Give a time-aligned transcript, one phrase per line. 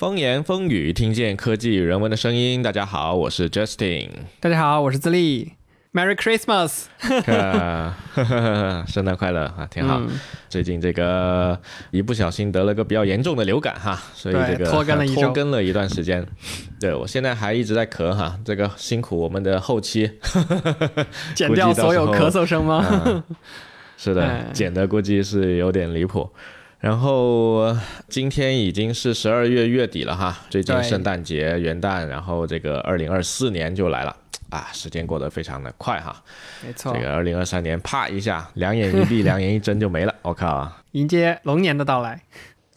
[0.00, 2.62] 风言风语，听见科技与人文的声音。
[2.62, 4.08] 大家好，我是 Justin。
[4.40, 5.52] 大家好，我是自立。
[5.92, 6.84] Merry Christmas！
[8.90, 10.00] 圣诞快乐啊，挺好。
[10.48, 11.60] 最近这个
[11.90, 16.26] 一不小心得了个比较严重的流感哈，所以这个拖更了一 拖更了一段时间。
[16.80, 20.10] 对我现在还一直在咳哈，这个辛苦我们的后期，
[21.36, 23.22] 剪掉所有咳嗽声吗？
[23.98, 26.26] 是的，剪的估计是有点离谱。
[26.80, 27.76] 然后
[28.08, 34.16] 今天已经是十二月月底了哈，最近圣诞节、元旦，然后这个二零二四年就来了
[34.48, 36.22] 啊，时间过得非常的快哈。
[36.66, 40.72] 没错，这个二零二三年啪一下，两眼一闭，两眼一睁就没了，我靠！
[40.92, 42.22] 迎接龙年的到来。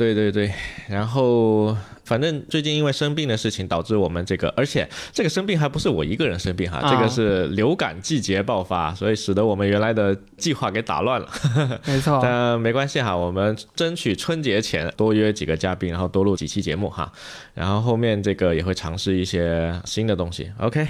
[0.04, 0.54] 对对对，
[0.90, 11.30] 然后反正最近因为生病的事情，导致我们这个，而且这个生病还不是我一个人生病哈，这个是流感季节爆发，所以使得我们原来的计划给打乱了。
[11.88, 17.12] 没错，但没关系哈，我们争取春节前多约几个嘉宾，然后多录几期节目哈，
[17.54, 20.52] 然后后面这个也会尝试一些新的东西。
[20.60, 20.86] OK。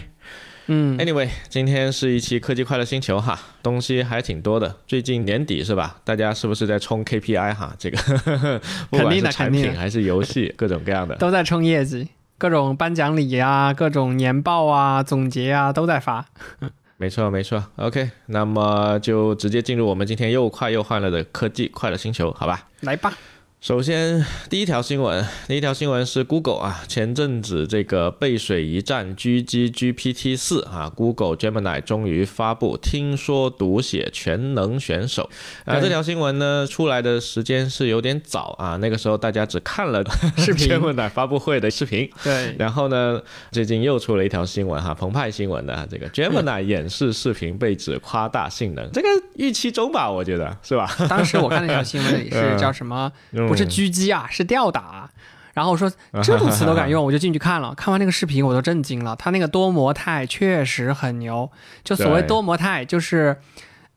[0.67, 4.75] 嗯，Anyway，今天是一期科技快乐星球哈，东西还挺多的。
[4.87, 5.97] 最近年底是吧？
[6.05, 7.75] 大家是不是在冲 KPI 哈？
[7.77, 7.97] 这个
[8.89, 16.25] 不管是产品还是游戏，各种各样的都在冲业绩，各种颁奖礼啊、各种年报啊、总结啊都在发。
[16.95, 22.67] 没错没错，OK，那么就直接进入我们今天又快又欢乐的科技快乐星球，好吧？
[22.81, 23.11] 来吧。
[23.63, 35.29] 首先，第一条新闻，第一条新闻是 Google 啊，前阵子这个背水一战狙击 GPT 四啊，Google Gemini 终于发布，听说读写全能选手
[35.63, 35.79] 啊。
[35.79, 40.03] 这条新闻呢出来的时间是有点早啊，那个时候大家只看了
[40.35, 42.11] 视频 Gemini 发布会的视频。
[42.21, 42.53] 对。
[42.59, 43.21] 然后呢，
[43.53, 50.93] 最近又出了一条新闻哈，澎湃新闻的这个 Gemini 演示视频被指夸大性能，这个预期中吧，我觉得是吧？
[51.07, 53.09] 当时我看那条新闻也是叫什么？
[53.53, 55.09] 不是狙击啊，是吊打。
[55.53, 55.87] 然后我说
[56.23, 57.75] 这种词都敢用，我就进去看了。
[57.75, 59.15] 看完那个视频，我都震惊了。
[59.15, 61.51] 他那个多模态确实很牛。
[61.83, 63.39] 就所谓多模态，就是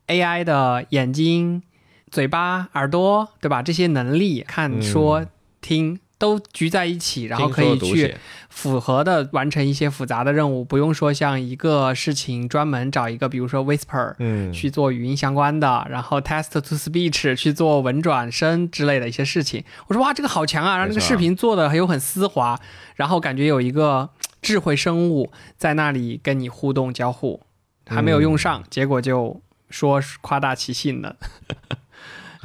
[0.09, 1.63] AI 的眼睛、
[2.11, 3.63] 嘴巴、耳朵，对吧？
[3.63, 5.25] 这些能力，看、说、
[5.63, 5.99] 听。
[6.19, 8.17] 都聚在一起，然后可以去
[8.49, 19.63] 符合的完成一些复杂的任务，不用说像一个事情专门找一个，比如说 Whisper，嗯，去做语音相关的，然后 Text to Speech 去做文转声之类的一些事情。
[19.89, 20.79] 我说哇，这个好强啊！
[20.79, 22.59] 让这个视频做的很有很丝滑，
[22.95, 24.09] 然后感觉有一个
[24.41, 27.43] 智慧生物在那里跟你互动交互，
[27.87, 31.17] 还没有用上，结果就说夸大其性了。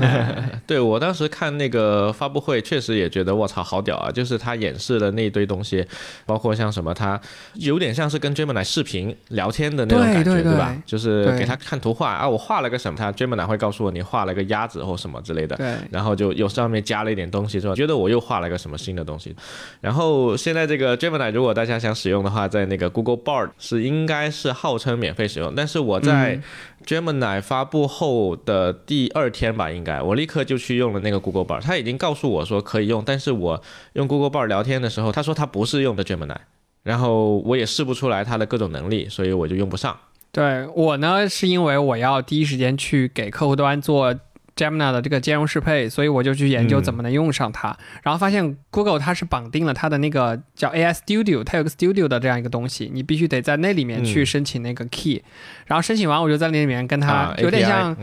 [0.68, 4.12] 对我当时看那个发布会，确实也觉得我操好屌啊！
[4.12, 5.86] 就是他演示的那一堆东西，
[6.26, 7.20] 包括像什么，他
[7.56, 10.76] 有点像是跟 Gemini 视频聊天的那种感觉，对吧？
[10.86, 17.76] 就是给他看图画啊，我画了个什么，他 Gemini 会告诉我你画了个鸭子或什么之类的，对，然后就又上面加了一点东西，是吧？
[17.76, 19.36] 觉得我又画了个什么新的东西。
[19.80, 26.40] 然后现在这个 Gemini 如果大家想使用的话，在那个 Google Bard 是应该是号称免费使用，但是我在
[26.86, 33.62] Gemini 发布后的第二天吧，应该我立刻就去用了那个 Google Bar，他已经告诉我说可以用，但是我
[33.94, 36.38] 用 Google Bar 聊天的时候，他说他不是用的 Gemini，
[36.84, 39.98] 然后我也试不出来它的各种能力，所以我就用不上。
[40.32, 44.16] 对我呢，是因为我要第一时间去给客户端做。
[44.56, 55.24] Gemini 的这个兼容适配，所以我就去研究怎么能用上它，然后发现 Google 它是绑定了它的那个叫 AI Studio，它有个 Studio 的这样一个东西，你必须得在那里面去申请那个 key，
[55.66, 57.96] 然后申请完我就在那里面跟它有点像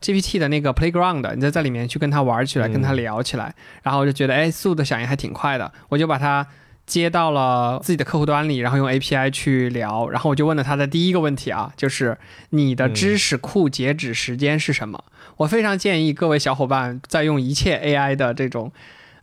[0.00, 6.46] GPT 的那个 Playground，你就在里面去跟它玩起来，跟它聊起来，然后我就觉得哎，速度响应还挺快的，我就把它
[6.86, 12.16] 接到了自己的客户端里，然后用 API 去聊，然后我就问了它的第一个问题啊，就是
[12.48, 15.04] 你的知识库截止时间是什么？
[15.40, 18.70] 我非常建议各位小伙伴在用一切 AI 的这种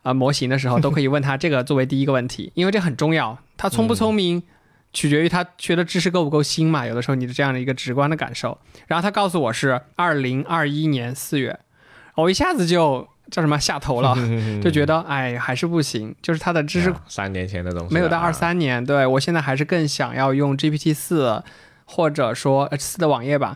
[0.01, 3.37] 啊模型的时候，都可以问他这个作为第一个问题，因为这很重要。
[3.55, 4.41] 他聪不聪明，
[4.91, 6.87] 取决于他学的知识够不够新嘛。
[6.87, 8.57] 有的时候你的这样的一个直观的感受。
[8.87, 11.59] 然后他告诉我是二零二一年四月，
[12.15, 14.17] 我一下子就叫什么下头了，
[14.59, 16.15] 就觉得哎还是不行。
[16.23, 21.43] 就是他的知识三年前的东西没有到二三年，对我现在还是更想要用 GPT 四，
[21.85, 23.55] 或者说 H 四的网页版。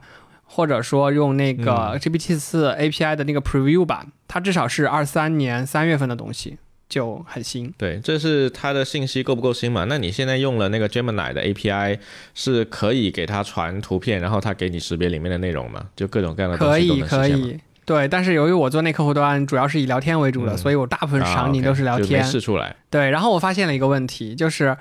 [0.54, 6.58] 或者说用那个 GPT 四 API 的那个 Preview 版，它至少是二三年三月份的东西，
[6.90, 7.74] 就很新。
[7.78, 9.86] 对，这是它的信息够不够新嘛？
[9.86, 12.00] 那你现在用了那个 Gemini 的 API，
[12.36, 15.86] 是可以给它传图片，然后它给你识别里面的内容嘛？
[15.96, 17.58] 就各种各样的可以可以。
[17.86, 22.22] 对，但是由于我做那客户端主要是以聊天为主的，所以我大部分场景都是聊天。
[22.24, 22.76] 试出来。
[22.90, 24.78] 对，然后我发现了一个问题，就是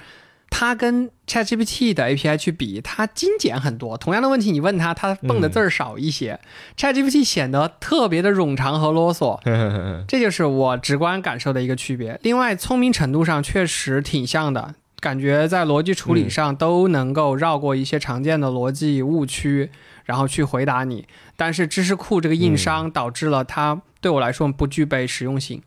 [0.51, 3.97] 它跟 ChatGPT 的 API 去比，它精简很多。
[3.97, 6.39] 同样的问题，你问它，它蹦的字儿少一些。
[6.77, 9.41] ChatGPT 显得特别的冗长和啰嗦，
[10.07, 12.19] 这就是我直观感受的一个区别。
[12.23, 19.71] 另外，聪明程度上确实挺像的，感觉在逻辑处理上都能够绕过一些常见的逻辑误区，
[20.05, 21.07] 然后去回答你。
[21.37, 25.63] 但是知识库这个硬伤导致了它对我来说不具备实用性。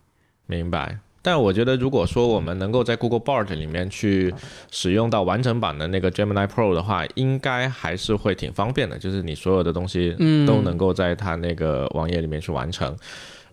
[0.46, 1.00] 明白。
[1.26, 4.32] 但我觉得，如果说我们能够在 Google Bard 里面去
[4.70, 9.00] 使用到完整版的那个 Gemini Pro 的话，应该还是会挺方便的。
[9.00, 10.14] 就是你所有的东西
[10.46, 12.94] 都能够在它那个网页里面去完成。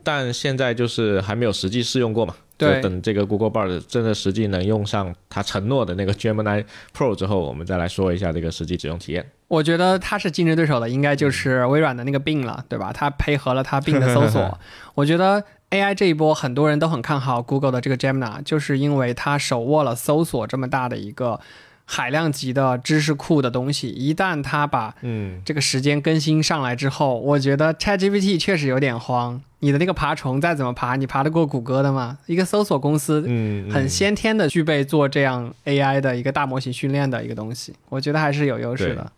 [0.02, 2.34] 但现在就是还没有实际试用过嘛？
[2.58, 2.80] 对。
[2.80, 9.24] 等这个 Google Bard 真的实际能用上它承诺的那个 Gemini Pro 之后，我们再来说一下这个实际使用体验。
[9.46, 12.92] 我觉得它是竞争对手的，应该就是微软的那个 Bing 了，对吧？
[12.92, 14.58] 它配合了它 Bing 的搜索，
[14.96, 15.44] 我觉得。
[15.70, 21.40] AI 这一波，很多人都很看好 Google 的这个 Gemini，就是因为它手握了搜索这么大的一个
[21.84, 23.88] 海量级的知识库的东西。
[23.88, 29.40] 一旦它把嗯这个时间更新上来之后，我觉得 ChatGPT 确实有点慌。
[29.62, 32.18] 你的那个爬虫再怎么爬，你爬得过谷歌的吗？
[32.24, 39.12] 一个搜索公司，嗯，很先天的具备做这样 AI 的一个大模型训练的一个东西，我觉得还是有优势的，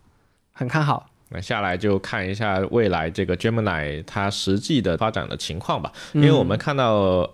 [0.53, 1.07] 很看好。
[1.33, 7.33] 那下来就看一下未来这个 Gemini 它实际的发展的情况吧，因为我们看到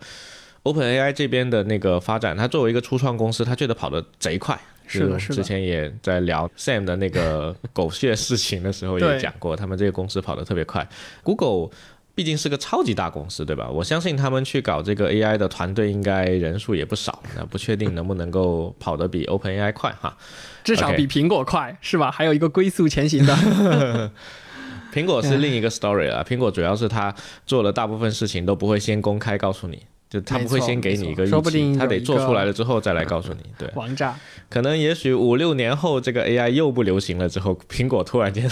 [0.62, 4.59] OpenAI 这边的那个发展，它作为一个初创公司，它觉得跑得贼快。
[4.87, 5.35] 是的，是的。
[5.35, 10.89] 之前也在聊 Sam 的那个狗血事情的时候也讲过，他们这个公司跑得特别快。
[11.23, 11.71] Google。
[12.19, 13.69] 毕竟是个超级大公司，对吧？
[13.70, 20.17] 我相信他们去搞这个 AI 的团队应该人数也不少，那不确定能不能够跑得比 OpenAI 快哈，
[20.65, 22.11] 至少比苹果快是吧？
[22.11, 24.11] 还有一个龟速前行的，
[24.93, 26.25] 苹果是另一个 story 了。
[26.25, 27.15] 苹果主要是它
[27.47, 29.81] 做了大部分事情都不会先公开告诉你，
[30.11, 33.44] 就他不会先给你一个预期，他得做出来了之后再来告诉你。
[33.56, 34.19] 对，王炸。
[34.50, 38.50] 可能也许五六年后这个 AI 又不流行了之后，苹果突然间。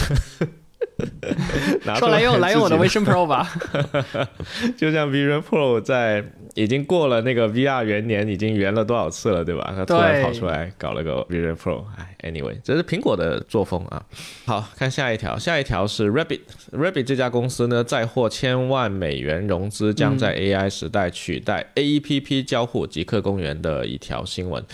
[1.99, 3.51] 说来用来用我的 Vision Pro 吧，
[4.77, 9.75] 就像 Vision Pro 在已经过了那个 VR 元年，已经圆了多少次了，对吧？
[9.77, 14.03] 他突然跑出来搞了个 Vision Pro，哎，Anyway，这是苹果的作风啊。
[14.47, 24.65] 好看下一条，下一条是 Rabbit，Rabbit 这家公司呢，再获千万美元融资，将在 AI 时代取代 AEPP 交互极客公园的一条新闻。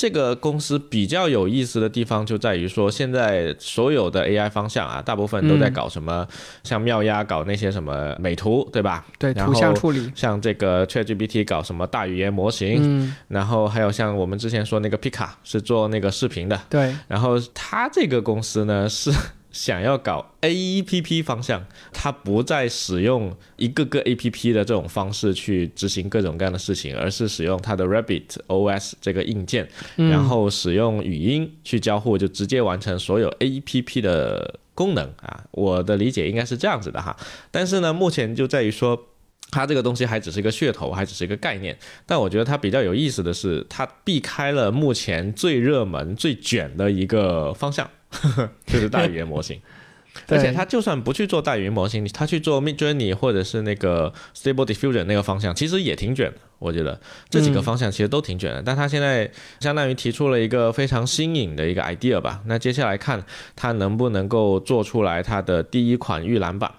[0.00, 6.26] 这个公司比较有意思的地方就在于说，现在所有的 AI 方向啊，大部分都在搞什么，
[6.64, 9.04] 像妙鸭搞那些什么美图，对吧？
[9.18, 10.10] 对，图像处理。
[10.14, 16.96] 像这个 ChatGPT 搞什么大语言模型，然后还有像我们之前说那个 Pika 是做那个视频的，对。
[17.06, 19.12] 然后它这个公司呢是。
[19.52, 34.00] 想要搞 A P P 方向，它不再使用一个个 A P P 的这种方式去执行各种各样的事情，而是使用它的 Rabbit O S 这个硬件，然后使用语音去交互，就直接完成所有 A P P
[34.00, 35.44] 的功能啊。
[35.50, 37.16] 我的理解应该是这样子的哈。
[37.50, 39.08] 但是呢，目前就在于说，
[39.50, 41.76] 它这个东西还只是一个噱头，还只是一个概念。
[42.06, 47.90] 但我觉得它比较有意思的是，它避开了目前最热门、最卷的一个方向。
[48.66, 49.60] 就是大语言模型，
[50.28, 56.38] 而且他就算不去做大语言模型，他去做 Mid Journey 或者是那个 Stable Diffusion 那个方向，其实也挺卷的。
[56.58, 58.62] 我觉得这几个方向其实都挺卷的。
[58.62, 59.30] 但他现在
[59.60, 62.42] 相当于提出了一个非常新颖的一个 idea 吧。
[62.46, 63.24] 那接下来看
[63.56, 66.70] 他能不能够做出来他的第一款预览版。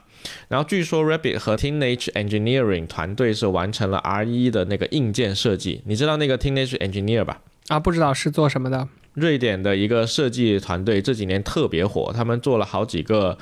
[0.49, 5.81] 然后据说 Rabbit 和 Teenage Engineering 团队是完成了 R 一的那个硬件设计。
[5.87, 7.41] 你知道那个 Teenage Engineer 吧？
[7.67, 8.87] 啊，不知道是做什么的。
[9.13, 13.37] 瑞典的一个设计团队这几年特别火，他们做了好几个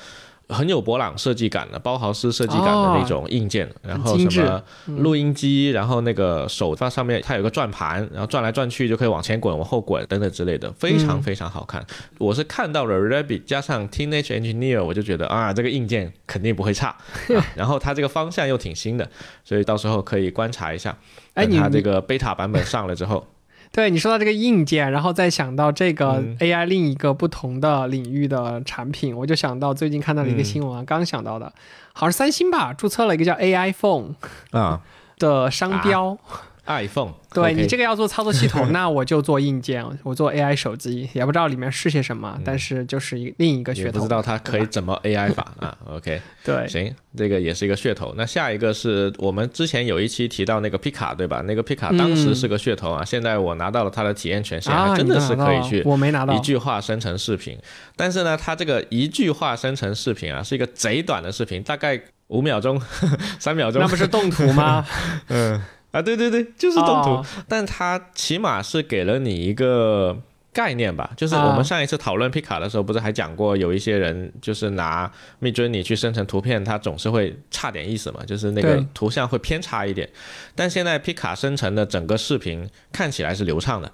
[0.48, 4.64] 很有博朗设计感的包豪斯设计感的那种硬件，然后什么
[4.98, 11.86] 录音机，然后那个手在上面它有个转盘，然后转来转去就可以往前滚、往后滚等等之类的，非常非常好看。
[12.18, 16.98] 我是看到了 Rabbit 加上 Teenage Engineer，我就觉得啊，这个硬件肯定不会差。
[17.56, 19.08] 然后它这个方向又挺新的，
[19.44, 20.98] 所以到时候可以观察一下。
[21.36, 23.24] 哎，它这个 beta 版本上了之后。
[23.72, 31.54] 对你说到这个硬件，然后再想到这个 AI 另一个不同的领域的产品，我就想到最近看到了一个新闻，刚想到的，
[31.94, 34.16] 好像是三星吧，注册了一个叫 AI Phone
[34.52, 34.82] 啊。
[35.20, 36.18] 的商标。
[36.66, 48.14] iPhone，对你这个要做操作系统， 那我就做硬件，我做 AI 手机，也不知道里面是些什么，但是就是一另一个噱头，不知道它可以怎么 AI 法啊？OK， 对，行，这个也是一个噱头。
[48.18, 51.44] 那下一个是我们之前有一期提到那个皮卡，对吧？
[51.46, 57.58] 那个皮卡当时是个噱头啊，现在我拿到了它的体验权限，真的是可以去，我没拿到一句话生成视频，
[57.96, 62.82] 但是呢，它这个一句话生成视频啊，是一个贼短的视频，大概五秒钟、
[63.40, 64.84] 三秒钟，那不是动图吗？
[65.28, 65.62] 嗯。
[65.92, 70.18] 啊，对对对，就是动图，但它起码是给了你一个。
[70.52, 71.12] 概念吧。
[71.16, 80.10] 就是啊我们上一次讨论皮卡的时候，不是还讲过，有一些人就是拿 Midjourney 去生成图片，它总是会差点意思嘛，就是那个图像会偏差一点。
[80.56, 83.90] 但现在皮卡生成的整个视频看起来是流畅的。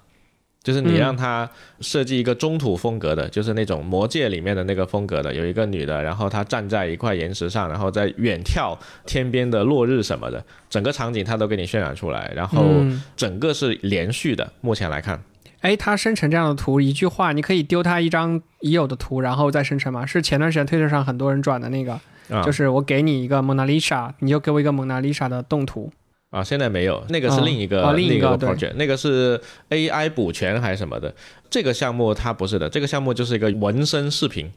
[0.66, 1.48] 就是你嗯让他
[1.80, 14.52] 设计一个中土风格的，就是那种魔界里面的那个风格的，有一个女的，然后她站在一块岩石上，然后在远眺天边的落日什么的，整个场景她都给你渲染出来，然后嗯，整个是连续的。
[14.60, 15.22] 目前来看，
[15.60, 20.04] 哎，它生成这样的图，一句话，你可以丢它一张已有的图，然后再生成吗？
[20.04, 21.92] 是前段时间推特上很多人转的那个，
[22.28, 25.92] 啊，就是我给你一个蒙娜丽莎，你就给我一个蒙娜丽莎的动图。
[26.30, 29.40] 啊，现在没有，那个是另一个、哦哦另一个 project，那个是
[29.70, 31.14] AI 补全还是什么的。
[31.48, 34.50] 这个项目它不是的，这个项目就是一个纹身视频，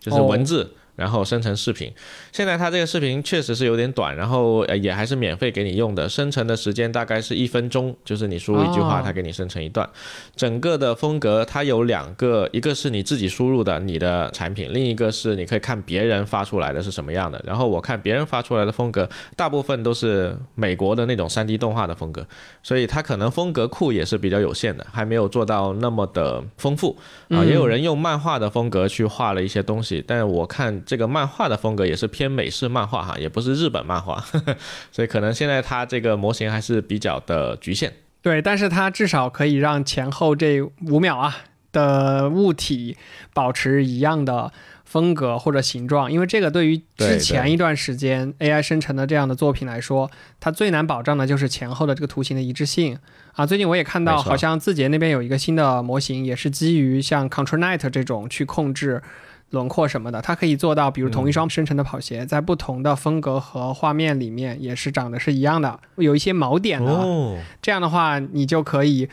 [0.00, 0.72] 就是哦文字。
[0.96, 1.92] 然后生成视频，
[2.32, 9.88] 现在它这个视频确实是有点短，然后也还是免费给你用的，生成的时间大概是一分钟，就是你输入一句话，它给你生成一段。
[10.34, 17.40] 整个的风格它有两个，一个是你自己输入的你的产品，另一个是你可以看别人发出来的是什么样的。
[17.46, 22.26] 然后我看别人发出来的风格，大部分都是美国的那种 3D 动画的风格，
[22.62, 26.96] 所以它可能风格库也是比较有限的，还没有做到那么的丰富
[27.28, 27.44] 啊。
[27.44, 34.24] 也有人用漫画的风格去画了一些东西，但是我看这个漫画的风格也是偏美式漫画哈，也不是日本漫画，
[34.92, 37.92] 所以可能现在它这个模型还是比较的局限。
[38.22, 41.36] 对，但是它至少可以让前后这五秒啊
[41.72, 42.96] 的物体
[43.34, 44.50] 保持一样的
[44.84, 52.98] 风格或者形状，因为这个对于之前一段时间 AI 生成的这样的作品来说，它最难保障的就是前后的这个图形的一致性
[53.34, 53.44] 啊。
[53.44, 59.02] 最近我也看到，好像字节那边有一个新的模型，也是基于像 Control Night 这种去控制。
[59.50, 66.90] 轮廓什么的，它可以做到，比如同一双生成的跑鞋，在不同的风格和画面里面也是长得是一样的，有一些锚点的。
[66.90, 69.08] 哦，这样的话，你就可以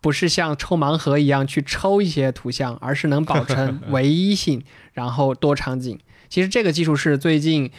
[0.00, 4.62] 不是像抽盲盒一样去抽一些图像，而是能保证 唯一性，
[4.92, 5.98] 然后多场景。
[6.28, 7.70] 其实这个技术是最近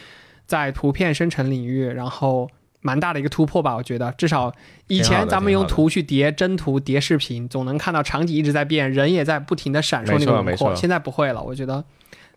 [0.46, 2.50] 在图片生成领域，然后
[2.84, 4.12] 蛮大的一个突破吧，我觉得。
[4.12, 4.52] 至少
[4.88, 10.76] 以前咱们用图去叠真图、叠视频，总能看到场景一直在变，人也在不停的闪烁那个轮廓。
[10.76, 11.82] 现在不会了，我觉得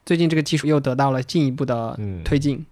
[0.05, 2.65] 最近这个技术又得到了进一步的嗯，推进。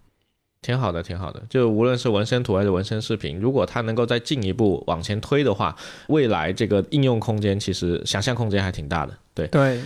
[0.61, 1.43] 挺好的，挺好的。
[1.49, 5.75] 就无论是纹身图还是纹身视频，如果它能够再进一步往前推的话，
[6.07, 9.13] 未来这个应用空间其实想象空间还挺大的。
[9.33, 9.81] 对对，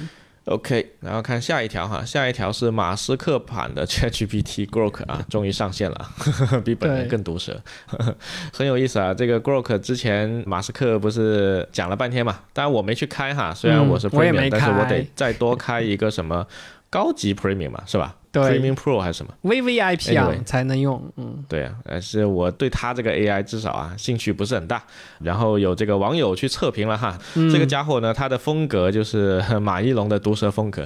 [0.49, 6.09] ，OK，然后看下一条哈，下一条是马斯克版的 ChatGPT Grok 啊，终于上线了，
[6.65, 7.61] 比本人更毒舌，
[8.53, 9.13] 很有意思啊。
[9.13, 16.45] 这个 Grok 之前马斯克不是讲了半天嘛，当然我没去开哈，虽然嗯我是我也 Premium，、没但是我得再多开一个什么
[16.89, 24.81] 高级 Premium 嘛，是吧对？Premium Pro 还是什么？VVIP 啊 Anyway 才能用，嗯，对啊，但是我对他这个 AI 至少啊兴趣不是很大。
[25.19, 30.85] 然后有这个网友去测评了哈，嗯这个家伙呢，他的风格就是 马一龙的毒舌风格。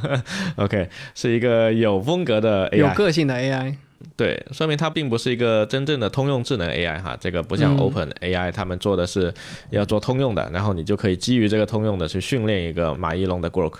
[0.56, 3.74] OK，是一个有风格的 AI，有个性的 AI。
[4.16, 7.78] 对，说明它并不是一个真正的通用智能 AI 哈，这个不像嗯。
[7.78, 9.32] Open AI，他们做的是
[9.70, 13.74] 要做通用的，然后你就可以基于这个通用的去训练一个马一龙的 Grok。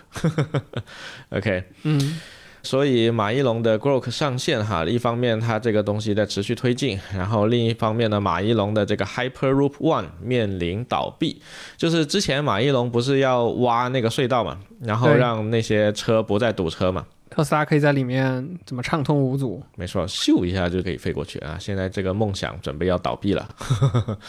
[1.31, 2.21] OK，嗯，
[2.63, 11.41] 所以马一龙的 Grok 上线哈，一方面它这个东西在持续推进，然后另一方面呢，马一龙的这个 Hyperloop One 面临倒闭，
[11.77, 19.63] 就是之前马一龙不是要挖那个隧道嘛，然后让那些车不再堵车嘛，特斯拉可以在里面怎么畅通无阻？
[19.75, 21.57] 没错，咻一下就可以飞过去啊！
[21.59, 23.49] 现在这个梦想准备要倒闭了，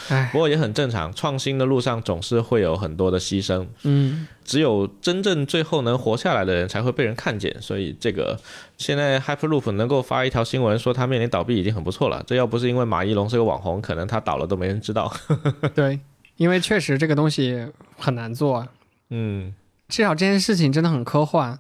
[0.08, 8.40] 唉， 不过也很正常，创新的路上总是会有很多的牺牲，嗯，只有真正最后能活下来的人才会被人看见，所以这个
[8.78, 12.24] 现在 Hyperloop 能够发一条新闻说它面临倒闭已经很不错了。
[12.26, 15.14] 这要不是因为马一龙是个网红，可能他倒了都没人知道。
[15.76, 16.00] 对，
[16.38, 17.68] 因为确实这个东西
[17.98, 18.66] 很难做，
[19.10, 19.54] 嗯，
[19.90, 21.60] 至少这件事情真的很科幻。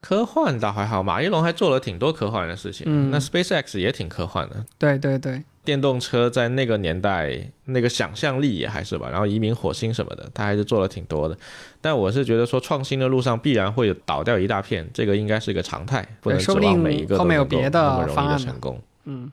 [0.00, 2.86] 科幻倒还好，马一龙还做了挺多科幻的事情。
[2.88, 11.36] 嗯那 SpaceX 也挺科幻的，对对对，电动车在那个年代那个想象力也还是吧，然后移民火星什么的，他还是做了挺多的。
[11.82, 18.80] 但我是觉得说创新的路上必然会倒掉一大片，这个应该是个常态，不能指望每一个都后面有能够别的那么容易方的成功。
[19.04, 19.30] 嗯，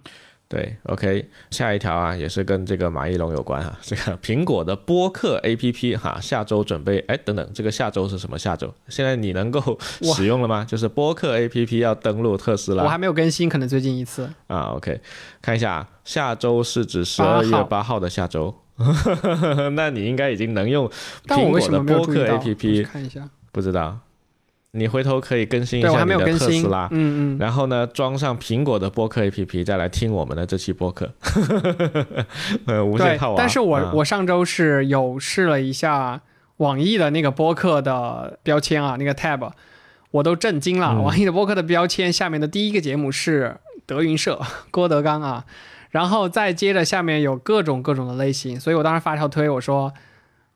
[0.49, 3.77] 对，OK，下一条啊，也是跟这个马一龙有关哈。
[3.81, 8.73] 这个苹果的播客 APP 哈，下周准备哎，等等，这个下周是什么下周？
[8.87, 9.77] 现在你能够
[10.15, 10.63] 使用了吗？
[10.65, 14.29] 就是播客 APP 要登录特斯拉我还没有更新，可能最近一次。
[14.47, 14.71] 啊。
[14.75, 15.01] OK，
[15.41, 18.55] 看一下啊，下周是指十8二月号八号的下周。
[19.73, 20.89] 那你应该已经能用
[21.25, 23.99] 苹果的播客 APP，看一下，不知道。
[24.77, 26.87] 你回头可以更新一对我还没下你的有更新特斯拉。。
[26.91, 31.11] 嗯嗯，然后呢，装上苹果的播客 APP，再来听我们的这期播客，
[32.67, 33.35] 呃，无限对套娃。
[33.37, 36.21] 但是我、啊我上周是有试了一下
[36.57, 39.51] 网易的那个播客的标签啊，那个 tab，
[40.11, 40.93] 我都震惊了。
[40.93, 44.41] 嗯网易的播客的标签下面的第一个节目是德云社
[44.71, 45.45] 郭德纲啊，
[45.91, 49.93] 然后再接着下面有各种各种的类型，所以我当时发条推我说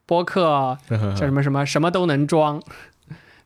[0.05, 2.61] 播客叫什么什么什么都能装，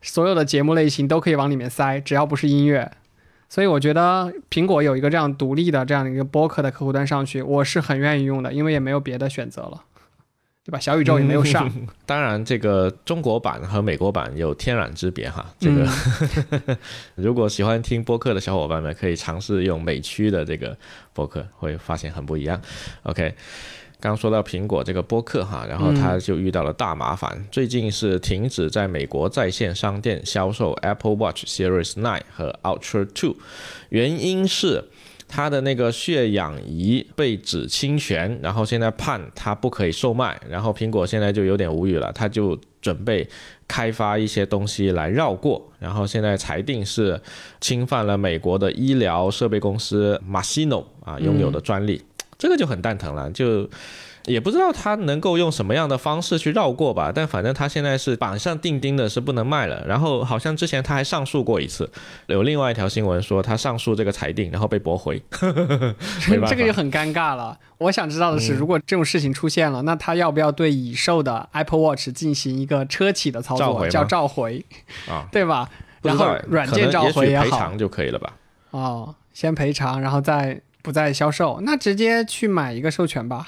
[0.06, 2.92] 所有的节目类型都可以往里面塞，只要不是音乐。
[3.48, 9.84] 所以我觉得苹果有一个这样独立的这样的一个播客的客户端上去，我是很愿意用的，因为也没有别的选择了，
[10.64, 10.80] 对吧？
[10.80, 11.72] 小宇宙也没有上，
[12.06, 15.46] 当然，这个中国版和美国版有天壤之别哈。
[15.60, 15.88] 这个、
[16.66, 16.78] 嗯
[17.16, 20.76] 如果喜欢听播客的小伙伴们，可以尝试用美区的这个
[21.14, 22.60] 播客，会发现很不一样。
[23.04, 23.36] OK。
[24.00, 33.36] 刚说到苹果这个播客哈，然后他就遇到了大麻烦，最近是停止在美国在线商店销售 Apple Watch Series 9和 Ultra 2，
[33.90, 34.84] 原因是
[35.28, 43.28] 他的那个血氧仪被指侵权，然后现在判他不可以售卖，然后苹果现在就有点无语了，他就准备
[43.68, 47.20] 开发一些东西来绕过，然后现在裁定是
[47.60, 52.00] 侵犯了美国的医疗设备公司 Masimo 啊拥有的专利，
[52.38, 53.70] 这个就很蛋疼了，就。
[54.28, 59.86] 也不知道他能够用什么样的方式去绕过吧，但反正他现在是板上钉钉的，是不能卖了。
[59.86, 61.88] 然后好像之前他还上诉过一次，
[62.26, 65.22] 有另外一条新闻说他上诉这个裁定，然后被驳回。
[66.50, 67.56] 这个就很尴尬了。
[67.78, 74.66] 我想知道的是，如果这种事情出现了，那他要不要对已售的 Apple Watch 进行一个车企的操作，召叫召回，
[75.08, 75.70] 啊， 对吧？
[76.02, 78.34] 然后软件召回也好，也赔偿就可以了吧？
[78.72, 83.48] 哦，先赔偿，然后再不再销售，那直接去买一个授权吧，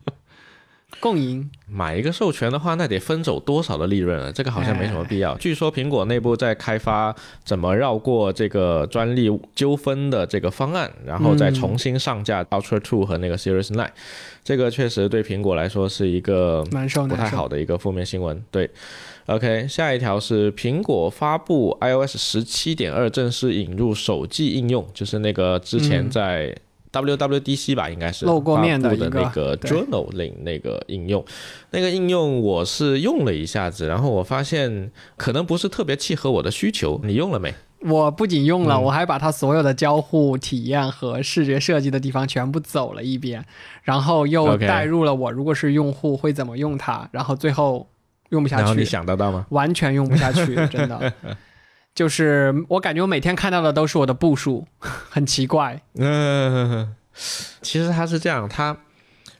[0.98, 1.50] 共赢。
[1.68, 4.32] 买一个授权的话，那得分走多少的利润啊？
[4.34, 5.36] 这个好像没什么必要。
[5.36, 13.90] 据说苹果内部在开发怎么绕过这个专利纠纷的这个方案，然后再重新上架 Ultra Two 和那个 Series Nine。
[14.42, 17.28] 这个确实对苹果来说是一个不太。
[17.28, 18.42] 好的一个负面新闻。
[18.50, 18.70] 对
[19.26, 26.56] ，OK，下一条是苹果发布 iOS 十七点二正式引入手机应用，就是那个之前在
[26.92, 31.22] WWDC 吧，应该是嗯露过面的的那个 Journaling 那个应用。
[31.70, 37.00] 那个应用我是用了一下子，然后我发现可能不是特别契合我的需求。
[37.04, 37.52] 你用了没？
[37.82, 43.44] 我不仅用了，嗯我还把它所有的交互体验和视觉设计的地方全部走了一遍，
[43.82, 47.86] 然后又带入了我如果是用户会怎么用它，然后最后
[48.30, 49.46] 用不下然后你，想得到吗？
[49.50, 51.12] 完全用不下去， 真的。
[51.94, 55.80] 就是我感觉我每天看到的都是我的步数，很奇怪。
[55.94, 56.94] 嗯，
[57.62, 58.76] 其实他是这样，他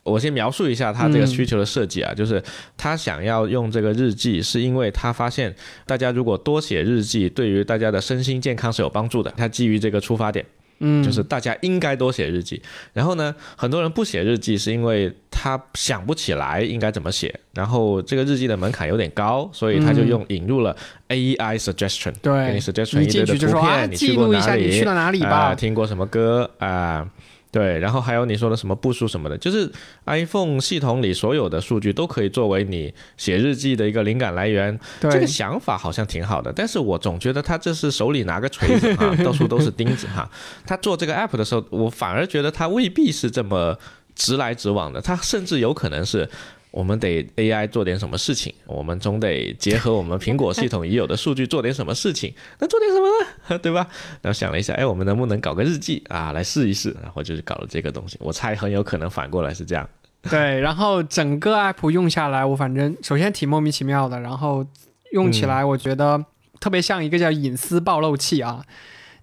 [0.02, 2.42] 我先描述一下他这个需求的设计啊，就是
[2.76, 9.30] 他想要用这个日记，是因为他发现大家如果多写日记，对于大家的身心健康是有帮助的。
[9.36, 10.46] 他基于这个出发点，
[10.78, 12.60] 嗯，就是大家应该多写日记。
[12.92, 20.76] 然后呢，很多人不写日记是因为他想不起来应该怎么写，然后这个日记的门槛有点高，所以他就用引入了
[21.08, 25.54] AI suggestion，给对你 suggestion 一堆的图片，你记去过录一下哪里你去了哪里啊、吧。
[25.54, 27.06] 听过什么歌啊、
[27.50, 29.70] 对，然后还有你说的什么步数什么的，就是
[30.04, 34.78] iPhone 系统里所有的数据都可以作为你写日记的一个灵感来源。
[35.00, 40.28] 对，这个想法好像挺好的，但是我总觉得他这是手里拿个锤子哈， 到处都是钉子哈。
[40.66, 43.78] 他做这个 app 的时候，我反而觉得他未必是这么
[44.14, 46.28] 直来直往的，他甚至有可能是。
[46.76, 52.34] 我们得 AI 做点什么事情，我们总得结合我们苹果系统已有的数据做点什么事情。
[52.58, 53.08] 那做点什么
[53.48, 53.58] 呢？
[53.64, 53.88] 对吧？
[54.20, 56.94] 然后想了一下，哎，我们能不能搞个日记啊，来试一试？
[57.02, 58.18] 然后就是搞了这个东西。
[58.20, 59.88] 我猜很有可能反过来是这样。
[60.28, 64.66] 对，然后整个 app 用下来，我反正首先挺莫名其妙的，然后
[65.12, 66.22] 用起来我觉得
[66.60, 68.62] 特别像一个叫隐私暴露器啊。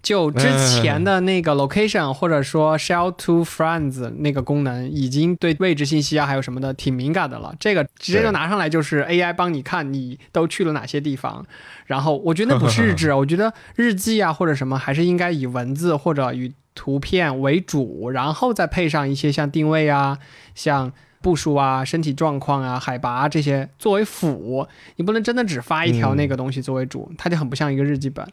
[0.03, 7.55] 就之前的那个 location 或者说 shell to friends 那个功能，已经对位置信息啊还有什么的挺敏感的了。
[7.57, 11.45] 这个直接就拿上来就是 AI 帮你看你都去了哪些地方。
[11.85, 20.19] 然后我觉得那不是日志， 我觉得日记啊或者什么还是应该以文字或者与图片为主，然后再配上一些像定位啊、
[20.53, 24.67] 像步数啊、身体状况啊、海拔、啊、这些作为辅。
[24.97, 28.27] 你不能真的只发一条那个东西作为主，它就很不像一个日记本。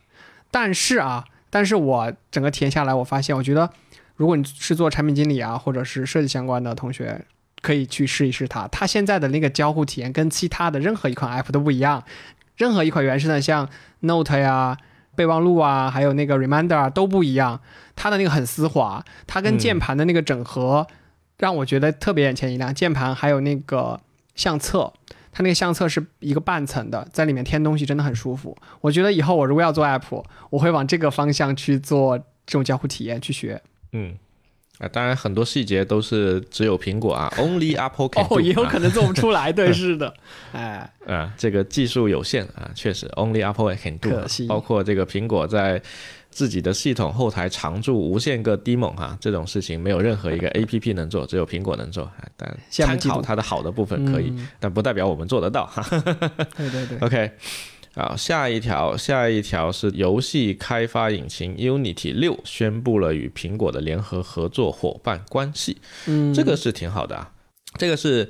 [0.51, 1.25] 但是啊。
[1.51, 3.69] 但是我整个体验下来，我发现，我觉得
[4.17, 7.27] 如果你是做产品经理啊，或者是设计相关的同学，
[7.61, 8.69] 可以去试一试它。
[8.69, 12.05] 它现在的那个交互体验跟其他的任何一款 app 都不一样，
[12.57, 13.69] 任何一款原生的像
[14.01, 14.79] Note 呀、
[15.17, 17.61] 备忘录啊，还有那个 Reminder 啊都不一样。
[17.97, 20.97] 它的那个很丝滑，它跟键盘的那个整合、嗯、
[21.39, 22.75] 让我觉得特别眼前一亮。
[22.75, 24.01] 键盘还有那个
[24.35, 24.93] 相册。
[25.33, 28.57] 它那个相册是一个半层的，在里面添东西真的很舒服。
[28.81, 33.61] 我觉得以后我如果要做 app，我会往这个方向去做这种交互体验去学。
[33.93, 34.17] 嗯，
[34.79, 38.37] 啊，当然很多细节都是只有苹果啊，Only Apple can do。
[38.37, 40.13] 哦，也有可能做不出来， 对，是的，
[40.53, 44.11] 哎，啊，这个技术有限啊，确实 Only Apple can do
[44.49, 45.81] 包括这个苹果在
[46.31, 52.05] 自己的系统后台常驻无限个 daemon 哈，这种事情没有任何一个 APP 能做，只有苹果能做。
[52.05, 55.85] 啊但参考它的好的部分可以，嗯但不代表我们做得到哈。
[56.57, 57.31] 对对对， OK，
[57.95, 67.31] 好，下一条，下一条是游戏开发引擎 Unity 六宣布了与苹果的联合合作伙伴关系，嗯，这个是挺好的啊，
[67.77, 68.29] 这个是。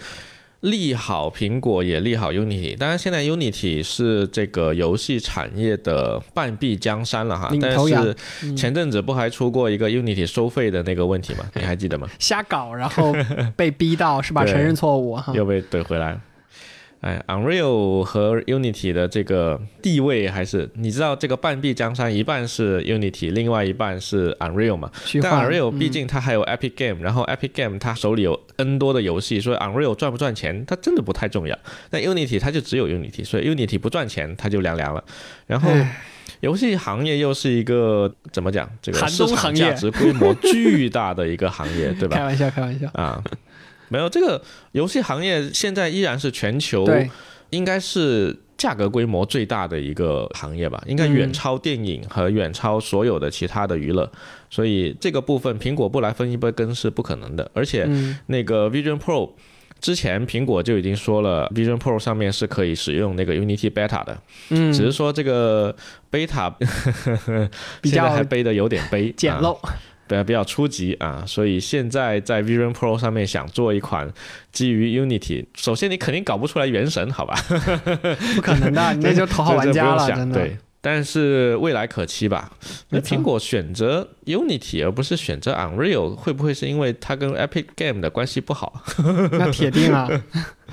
[0.60, 11.46] 利好苹果也利好 Unity，当然现在 Unity 是这个游戏产业的半壁江山了哈，但是嗯前阵子不还出过一个 Unity 收费的那个问题吗？
[11.54, 12.06] 你还记得吗？
[12.18, 13.14] 瞎搞，然后
[13.56, 14.44] 被逼到是吧？
[14.46, 15.32] 承认错误哈。
[15.34, 16.20] 又被怼回来了。
[17.00, 24.90] 哎，Unreal 和 Unity 的这个地位还是你知道，这个半壁江山一半是 Unity，另外一半是 Unreal 嘛。
[25.22, 31.58] 但 Unreal 嗯毕竟它还有 Epic Game，、然后 Epic Game 它手里有 N 多的游戏，所以 Unreal 赚不赚钱，它真的不太重要。
[31.88, 35.02] 但 Unity 它就只有 Unity，所以 Unity 不赚钱，它就凉凉了。
[35.46, 35.70] 然后
[36.40, 42.24] 游戏行业又是一个怎么讲，这个寒市场价值规模巨大的一个行业，对吧 开？
[42.24, 42.86] 玩笑，开玩笑。
[42.92, 43.22] 啊，
[43.90, 44.40] 没有这个
[44.72, 46.86] 游戏行业现在依然是全球，
[47.50, 51.12] 应该是价格规模最大的一个行业吧，应该嗯。
[51.12, 54.10] 远超电影和远超所有的其他的娱乐，
[54.48, 59.30] 所以这个部分苹果不来分一杯羹是不可能的，而且嗯，那个 Vision Pro。
[59.80, 65.74] 之前苹果就已经说了，Vision Pro 上面是可以使用那个 Unity Beta 的，嗯，只是说这个
[66.12, 66.52] Beta
[67.80, 69.56] 比 现在还背的有点背，啊简陋。
[69.62, 69.70] 对，
[70.10, 74.12] 比较比较初级啊，所以现在在 Vision Pro 上面想做一款
[74.50, 77.34] 基于 Unity，首先你肯定搞不出来原神，好吧？
[78.34, 80.26] 不可能的，你那就头号玩家了。
[80.34, 82.50] 对，但是未来可期吧？
[82.88, 88.82] 那苹果选择 Unity 而不是选择 Unreal，会不会是因为它跟 Epic Game 的关系不好？
[89.32, 90.08] 那铁定啊，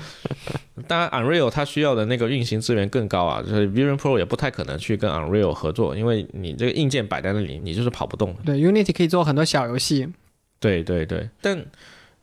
[0.88, 8.34] 当然，Unreal 它需要的那个运行资源更高啊，就是 Vision Pro 也不太可能去跟 Unreal 合作，因为你这个硬件摆在那里，你就是跑不动。
[8.46, 10.08] 对，Unity 可以做很多小游戏，
[10.58, 11.62] 对对对，但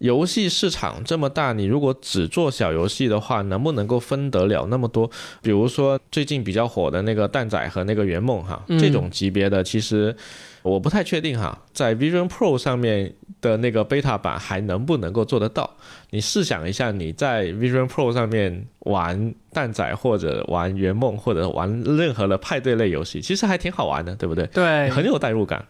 [0.06, 5.10] 游戏市场这么大，你如果只做小游戏的话，能不能够分得了那么多？
[5.42, 10.16] 比如说最近比较火的那个蛋仔和那个圆梦哈，嗯这种级别的，其实
[10.62, 15.70] 我不太确定哈，在 Vision Pro 上面的那个 beta 版还能不能够做得到？
[16.12, 24.46] 你试想一下，你在 Vision Pro 上面玩蛋仔或者玩圆梦或者玩任何的派对类游戏，其实还挺好玩的，对不对？
[24.48, 25.66] 对，很有代入感。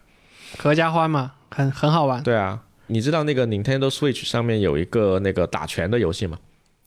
[0.58, 2.22] 合家欢嘛，很很好玩。
[2.22, 6.38] 对啊，你知道那个 Nintendo Switch 上面有一个那个打拳的游戏吗？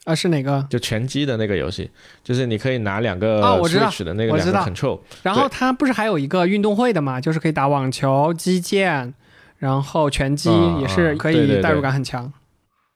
[0.05, 0.65] 啊，是哪个？
[0.69, 1.89] 就拳击的那个游戏，
[2.23, 9.13] 就是你可以拿两个哦我知道 Switch 的那个两个我知道 control，然后它不是还有一个运动会的嘛，就是可以打网球、击剑，
[9.57, 12.31] 然后拳击啊也是可以代入感很强。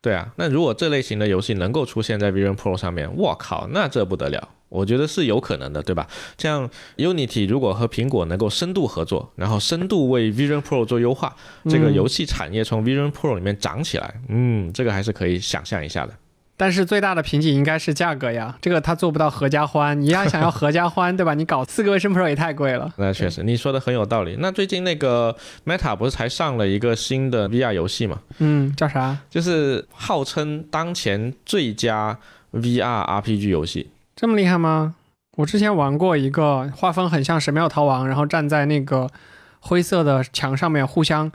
[0.01, 6.07] 对啊，那如果这类型的游戏能够出现在 Vision Pro 上面，我靠，那这不得了，我觉得是有可能的，对吧？
[6.37, 11.35] 像 Unity 如果和苹果能够深度合作，然后深度为 Vision Pro 做优化，
[11.69, 16.13] 这个嗯游戏产业从 Vision Pro 里面涨起来，嗯，这个还是可以想象一下的。
[16.55, 19.99] 但是最大的瓶颈应该是价格呀，这个它做不到合家欢。
[19.99, 21.33] 你要想要合家欢，对吧？
[21.33, 22.93] 你搞四个 Vision Pro 也太贵了。
[22.97, 24.37] 那确实，你说的很有道理。
[24.39, 28.19] 那最近那个 Meta 不是才上了一个新的 VR 游戏嘛？
[28.37, 29.17] 嗯，叫啥？
[29.31, 32.17] 就是号称当前最佳
[32.53, 33.89] VR RPG 游戏。
[34.15, 34.95] 这么厉害吗？
[35.37, 39.09] 我之前玩过一个画风很像《神庙逃亡》，然后站在那个
[39.59, 41.31] 灰色的墙上面互相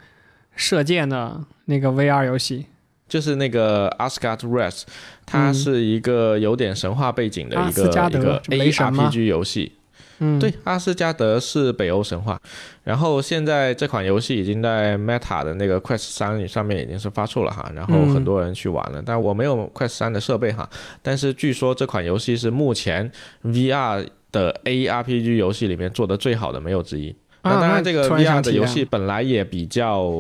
[0.55, 2.67] 射箭的那个 VR 游戏。
[3.09, 4.83] 就是那个 Asgard Rest，
[5.25, 9.73] 它嗯是一个有点神话背景的一个、一个 ARPG 游戏。
[10.21, 12.41] 嗯，对，阿斯加德是北欧神话。
[12.85, 19.03] 然后现在这款游戏已经在 Meta 的那个 Quest 三上面已经是发售了哈，然后嗯很多人去玩了。
[19.05, 20.69] 但我没有 Quest 三的设备哈，
[21.03, 23.11] 但是据说这款游戏是目前
[23.45, 27.15] VR 的 ARPG 游戏里面做的最好的，没有之一。
[27.43, 30.11] 啊那当然，这个 VR 的游戏本来也比较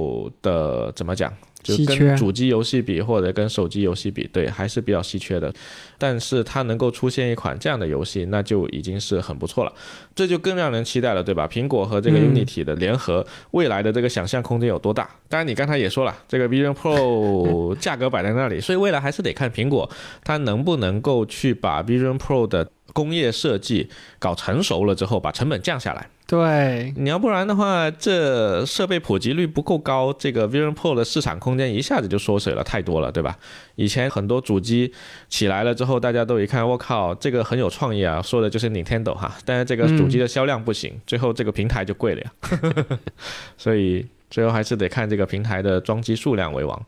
[0.40, 1.32] 的怎么讲，
[1.62, 5.53] 就跟主机游戏比或者跟手机游戏比，对，还是比较稀缺的。
[5.99, 9.73] 但是它能够出现一款这样的游戏，那就已经是很不错了。
[10.14, 11.49] 这就更让人期待了，对吧？
[11.49, 15.11] 苹果和这个嗯 Unity 的联合，未来的这个想象空间有多大？
[15.29, 19.90] 当然，你刚才也说了，这个 Vision Pro 价格摆在那里，所以未来还是得看苹果
[20.23, 26.08] 它能不能够去把 Vision Pro 的工业设计搞成熟了之后，把成本降下来。
[26.26, 33.38] 对，你要不然的话，这设备普及率不够高，这个 Vision Pro 的市场空间一下子就缩水了太多了，对吧？
[33.76, 34.92] 以前很多主机
[35.28, 42.32] 起来了之后，大家都一看，我靠，这个很有创意啊，说的就是 Nintendo 哈，但是这个主机的销量不行，最后这个平台就贵了呀。
[43.56, 46.84] 所以最后还是得看这个平台的装机数量为王。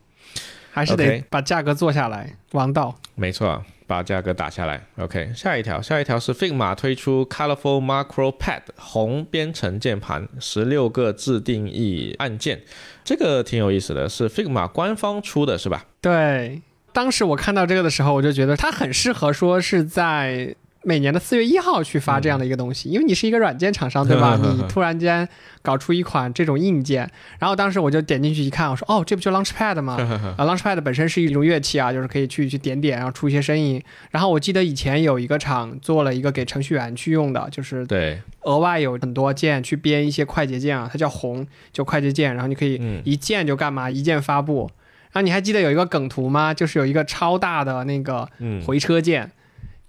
[0.73, 2.95] 还是得把价格做下来，王道。
[3.15, 4.81] 没错，把价格打下来。
[4.95, 12.61] OK，下一条，下一条是 Figma 推出 Colorful Macro Pad 红编程键盘，十六个自定义按键，
[13.03, 15.85] 这个挺有意思的，是 Figma 官方出的是吧？
[15.99, 16.61] 对，
[16.93, 24.35] 当时我看到这个的时候，我就觉得它很适合说是在每年的四月一号去发这样的一个东西，因为你是一个软件厂商，对吧？
[24.41, 25.27] 你突然间
[25.61, 29.95] 搞出一款这种硬件，然后当时我就点进去一看，我说哦，这不就 Launchpad 吗？
[30.37, 33.81] 啊，Launchpad 本身是一种乐器啊，就是可以去去点点，然后出一些声音。
[34.09, 44.69] 然后我记得以前有一个厂做了一个给程序员去用的，就是对，额外有很多键去编一些快捷键啊，它叫红，就快捷键，然后你可以嗯一键就干嘛，一键发布。
[45.11, 46.53] 然后你还记得有一个梗图吗？
[46.53, 49.29] 就是有一个超大的那个嗯，回车键，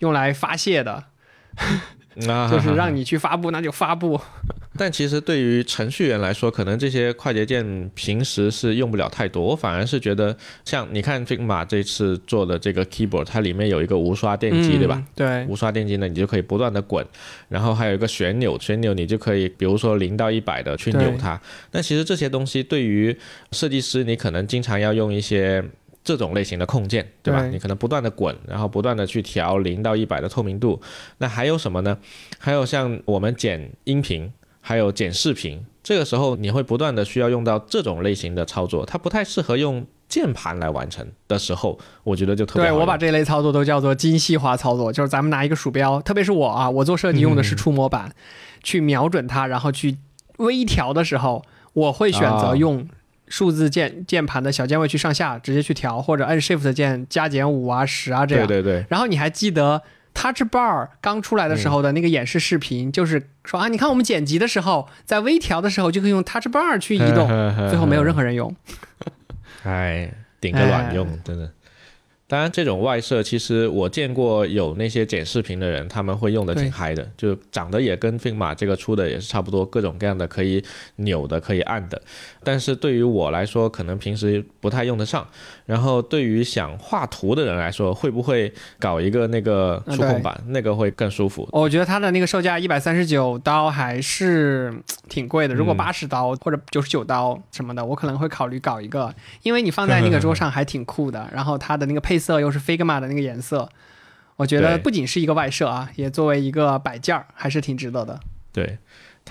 [0.02, 1.04] 用来发泄的，
[2.28, 4.20] 啊就是让你去发布，那就发布。
[4.74, 9.44] 但其实对于程序员来说，可能这些快捷键平时是用不了太多。
[9.44, 10.34] 我反而是觉得，
[10.64, 15.04] 像你看 Figma 这次做的这个 keyboard，它里面有一个无刷电机，嗯对吧？？
[15.14, 17.06] 对，无刷电机呢，你就可以不断的滚，
[17.48, 21.38] 然后还有一个旋钮，旋钮你就可以，比如说零到一百的去扭它。
[21.70, 23.14] 但其实这些东西对于
[23.52, 25.62] 设计师，你可能经常要用一些
[26.04, 27.40] 这种类型的控件，对吧？
[27.40, 30.80] 对你可能不断的滚，然后不断的去调零到一百的透明度。
[31.18, 31.96] 那还有什么呢？
[32.38, 48.12] 还有像我们剪音频，还有剪视频，这个时候你会不断的需要用到这种类型的操作，它不太适合用键盘来完成的时候，我觉得就特别好对我把这类操作都叫做精细化操作，就是咱们拿一个鼠标，特别是我啊，我做设计用的是触摸板，
[48.62, 49.96] 去瞄准它，然后去
[50.38, 52.86] 微调的时候，我会选择啊用
[53.32, 58.46] 数字键键盘的小键位去上下直接去调，或者按 Shift 键加减五啊、十啊这样。
[58.46, 59.80] 对对对，然后你还记得
[60.12, 67.26] Touch Bar 刚出来的时候的那个演示视频，就是说啊，你看我们剪辑的时候，在微调的时候就可以用 Touch Bar 去移动，
[67.70, 68.54] 最后没有任何人用。
[69.64, 71.50] 哎，顶个卵用，真的。
[72.28, 80.64] 当然，这种外设其实我见过有那些剪视频的人，他们会用的挺嗨的，就长得也跟 Figma 这个出的也是差不多，各种各样的可以
[80.96, 82.00] 扭的、可以按的。
[82.44, 85.26] 但是对于我来说，可能平时不太用得上。
[85.66, 91.48] 然后对于想画图的人来说，会不会搞一个那个触控板，那个会更舒服？
[91.52, 103.68] 我觉得它的那个售价一百三十九刀还是嗯挺贵的，如果嗯八十刀或者九十九刀什么的，我可能会考虑搞一个，因为你放在那个桌上还挺酷的，然后它的那个配色又是 Figma 的那个颜色，
[104.36, 108.18] 我觉得不仅是一个外设啊，也作为一个摆件儿，还是挺值得的。
[108.52, 108.78] 对。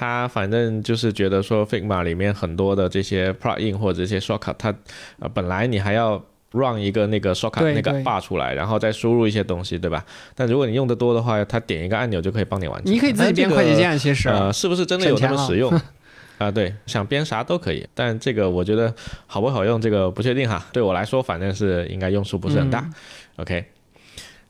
[0.01, 4.73] 他反正就是觉得说，Figma 里面很多的这些 plugin 或者这些 shortcut，它
[5.19, 6.19] 呃本来你还要
[6.53, 10.03] run 一个那个 shortcut 那个 bar 出来，然后再输入一些东西，对吧？
[10.33, 12.91] 但如果你用的多的话，它点一个按钮就可以帮你完成。
[12.91, 15.71] 你可以自己编快捷键，其实、呃，是不是真的有那么实用？
[16.39, 18.91] 啊、对，想编啥都可以，但这个我觉得
[19.27, 20.65] 好不好用，这个不确定哈。
[20.73, 22.79] 对我来说，反正是应该用处不是很大。
[22.79, 22.93] 嗯
[23.37, 23.63] OK，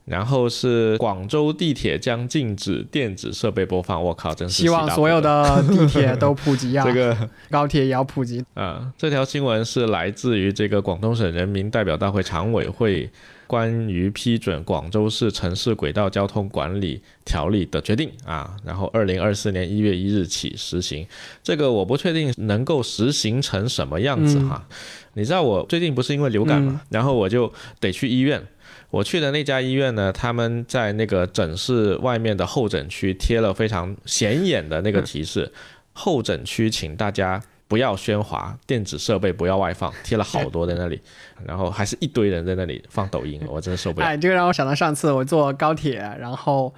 [0.05, 8.43] 然后是广州地铁将禁止电子设备播放，我靠，真是希望所有的地铁都普及啊， 这个高铁也要普及。
[8.55, 13.09] 啊，这条新闻是来自于这个广东省人民代表大会常委会
[13.45, 21.05] 关于批准广州市城市轨道交通管理条例的决定啊，然后二零二四年一月一日起实行。
[21.43, 24.65] 这个我不确定能够实行成什么样子哈。
[25.13, 28.41] 你知道我最近不是因为流感嘛，然后我就得去医院。
[28.91, 35.51] 我去的那家医院呢，他们在那个诊室外面的候诊区贴了非常显眼的那个提示：
[35.93, 40.99] 候诊区请大家不要喧哗，电子设备不要外放，贴了好多在那里，
[41.47, 44.05] 然后还是一堆人在那里放抖音，我真的受不了。
[44.05, 46.73] 哎，这个让我想到上次我坐高铁，然后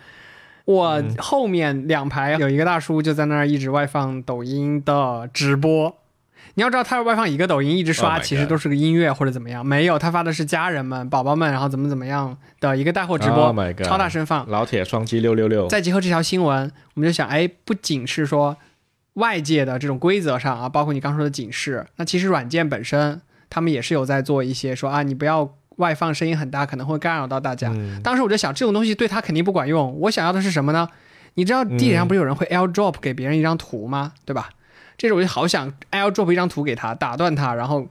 [0.65, 5.97] 我嗯后面两排有一个大叔就在那儿一直外放抖音的直播。
[6.56, 9.65] 你要知道，他是外放一个抖音一直 Oh 刷，其实都是个音乐或者怎么样。
[9.65, 14.47] 没有，他发的是家人们、宝宝们，然后怎么怎么样的一个带货直播 Oh 超大声放。
[14.49, 18.56] 老铁双击六六六，再结合这条新闻，我们就想，哎，不仅是说
[19.13, 27.69] 外界的这种规则上啊，包括你刚说的警示，那其实软件本身他们也是有在做一些说啊，你不要外放声音很大，可能会干扰到大家。
[27.73, 29.99] 嗯当时我就想，这种东西对他肯定不管用。
[30.01, 30.88] 我想要的是什么呢？
[31.36, 34.13] 你知道地铁上不是有人会 AirDrop 给别人一张图吗？
[34.23, 34.49] 对吧？
[34.97, 37.88] 这时我就好想 AirDrop 一张图给他，打断他，然后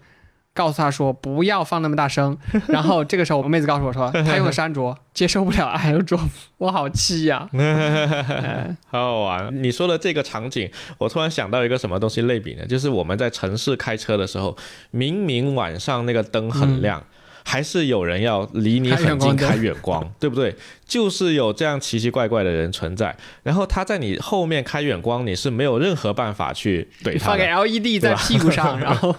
[0.55, 2.37] 告诉他说不要放那么大声。
[2.69, 9.63] 然后这个时候，我妹子告诉我说，她用的是安卓，接受不了 AirDrop，我好气呀、 哎好好玩。
[9.63, 12.67] 你说的这个场景，我突然想到一个什么东西类比呢？
[12.67, 14.57] 就是我们在城市开车的时候，
[14.91, 17.03] 明明晚上那个灯很亮，
[17.45, 20.55] 还是有人要离你很近开远光， 对不对？
[20.87, 27.27] 就是有这样奇奇怪怪的人存在，然后他在你后面开远光，你是没有任何办法去怼他。
[27.27, 29.15] 放个 LED 在屁股上， 然后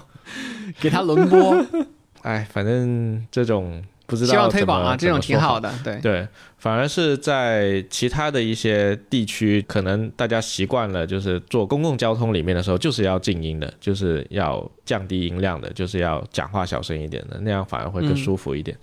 [0.79, 1.65] 给他轮播。
[2.23, 3.83] 哎，反正这种。
[4.13, 6.27] 不知道希望推广啊，这种挺好的，对 对，
[6.59, 18.77] 反而是在其他的一些地区，可能大家习惯了，就是坐公共交通里面的时候，就是要静音的，就是要降低音量的，就是要讲话小声一点的，那样反而会更舒服一点。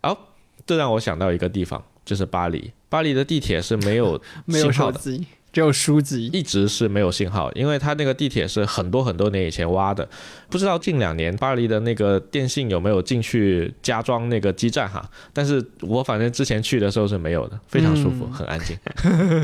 [0.00, 0.18] 好，
[0.66, 5.24] 这让我想到一个地方，就是巴黎，巴黎的地铁是没有 没有手机。
[5.52, 10.08] 只有书籍，一直是没有信号，因为它那个地铁是很多很多年以前挖的，
[10.48, 15.04] 不知道近两年巴黎的那个电信有没有进去加装那个基站哈。
[15.32, 18.76] 但是我反正之前去的时候是没有的，非常舒服，很安静，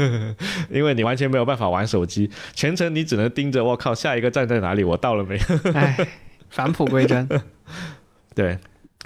[0.73, 4.83] 因为你完全没有办法玩手机，全程你只能盯着，我靠，下一个站在哪里？
[4.83, 5.39] 我到了没？
[5.75, 6.09] 哎，
[6.49, 7.29] 返璞归真，
[8.35, 8.59] 对。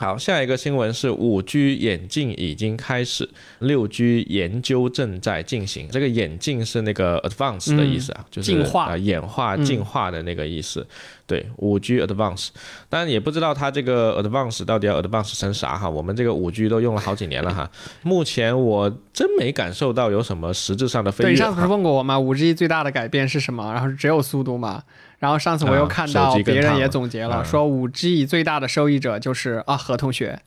[0.03, 5.88] 好，下一个新闻是五 G 眼镜已经开始，六 G 研究正在进行。
[5.93, 10.85] 这个眼镜是那个 advance 的意思啊，就是进化、演化、进化的那个意思。
[11.27, 12.49] 对，五 G advance，
[12.89, 15.89] 当然也不知道它这个 advance 到底要 advance 成啥哈。
[15.89, 17.71] 我们这个五 G 都用了好几年了哈，
[18.03, 21.31] 目前我真没感受到有什么实质上的飞跃。
[21.31, 22.19] 对，上次不是问过我吗？
[22.19, 23.73] 五 G 最大的改变是什么？
[23.73, 24.83] 然后只有速度嘛。
[25.19, 30.41] 然后上次我又看到别人也总结了，说五 G 最大的受益者就是啊何同学，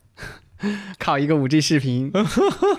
[1.00, 2.12] 靠一个五 G 视频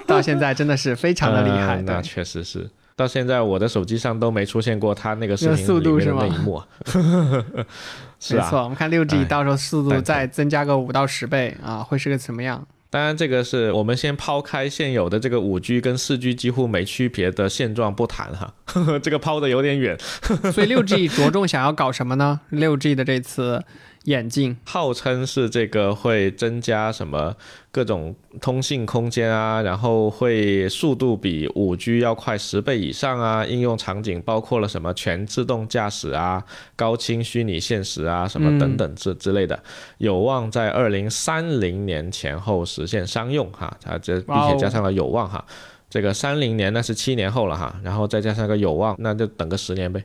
[0.05, 1.81] 到现在真的是非常的厉害。
[1.81, 6.61] 那确实是，到现在我的手机上都没出现过他那个视频里面的那一幕。
[8.31, 12.65] 没错，我们看六 G 到时候速度再增加个五到十倍啊，会是个什么样？
[12.89, 18.51] 当然，这个是我们先抛开现有的这个五 G 跟四 G 几乎没区别的现状不谈哈，
[19.03, 19.95] 这个抛的有点远。
[20.51, 22.41] 所以六 G 着重想要搞什么呢？
[22.49, 23.63] 六 G 的这次。
[24.07, 27.35] 眼镜号称是这个会增加什么
[27.71, 36.41] 各种通信空间啊，然后会速度比五 G 要快十倍以上啊，应用场景包括了什么全自动驾驶啊、
[36.77, 39.61] 高清虚拟现实啊什么等等之之类的，
[39.97, 45.43] 有望在二零三零年前后实现商用哈，它这并且加上了有望哈。
[45.97, 50.03] 这个三零年那是七年后了哈，然后再加上个有望，那就等个十年呗。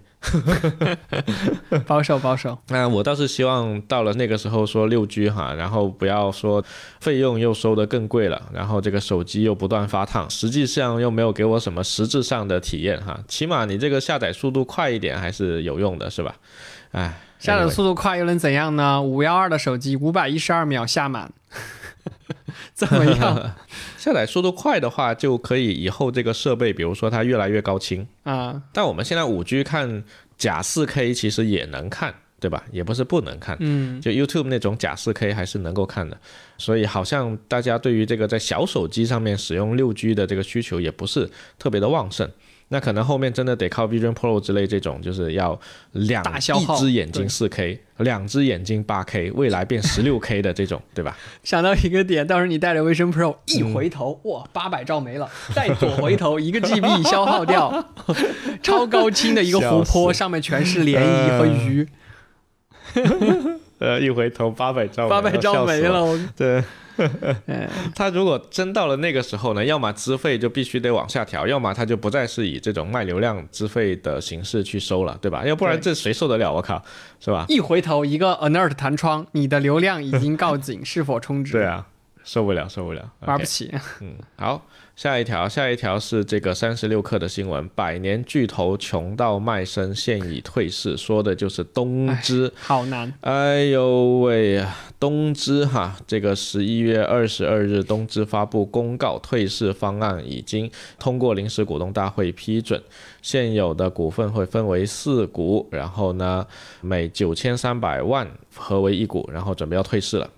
[1.87, 2.57] 保 守保守。
[2.73, 6.65] 那我倒是希望到了那个时候说六 G 哈，然后不要说
[7.01, 13.21] 费用又收得更贵了，然后这个手机又不断发烫，实际上又没有给我什么实质上的体验哈。
[13.29, 16.35] 起码你这个下载速度快一点还是有用的，是吧？
[16.93, 19.03] 哎，下载速度快又能怎样呢？
[19.03, 21.31] 五幺二的手机五百一十二秒下满。
[22.75, 23.55] 怎么样？
[23.97, 28.63] 下载速度快的话，就可以以后这个设备，比如说它越来越高清啊。
[28.73, 30.03] 但我们现在五 G 看
[30.37, 32.65] 假四 K 其实也能看，对吧？
[32.73, 33.57] 也不是不能看。
[33.61, 36.19] 嗯，就 YouTube 那种假四 K 还是能够看的。
[36.59, 42.29] 所以好像大家对于这个在小手机上面使用六 G 的这个需求也不是特别的旺盛。
[42.73, 45.61] 那可能后面真的得靠 Vision Pro 之类这种，就是要
[45.93, 51.15] 两一只眼睛四 K，两只眼睛八 K，未来变十六 K 的这种，对吧？
[51.45, 57.93] 想到一个点，到时候你带着 Vision Pro 一回头，哇，八百兆没了，再左回头一个 GB 消耗掉，
[58.65, 61.87] 超高清的一个湖泊，上面全是涟漪和鱼。
[63.83, 66.63] 呃，一回头八百兆，八百兆没了，对。
[67.97, 75.43] 他如果真到了那个时候呢，要么资费就必须得往下调，要么他就不再是以这种卖流量资费的形式去收了，对吧？
[75.45, 76.53] 要不然这谁受得了？
[76.53, 76.81] 我靠，
[77.19, 77.47] 是吧？
[77.49, 81.53] 一回头一个 alert 弹窗，你的流量已经告警， 是否充值？
[81.53, 81.87] 对啊，
[82.23, 83.73] 受不了，受不了，玩不起。
[84.01, 84.63] 嗯，好。
[84.95, 92.53] 下一条，下一条是这个三十六氪的新闻，百年巨头穷到卖身，现已退市，说的就是东芝。
[92.57, 93.13] 好难。
[93.23, 102.81] 哎呦喂呀，东芝哈，这个十一月二十二日，东芝发布公告，退市方案已经通过临时股东大会批准，
[103.23, 106.47] 现有的股份会分为四股，然后呢，
[106.83, 110.31] 每九千三百万合为一股，然后准备要退市了。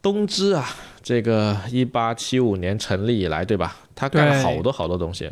[0.00, 0.64] 东芝啊。
[1.04, 3.76] 这个一八七五年成立以来，对吧？
[3.94, 5.30] 他干了好多好多东西，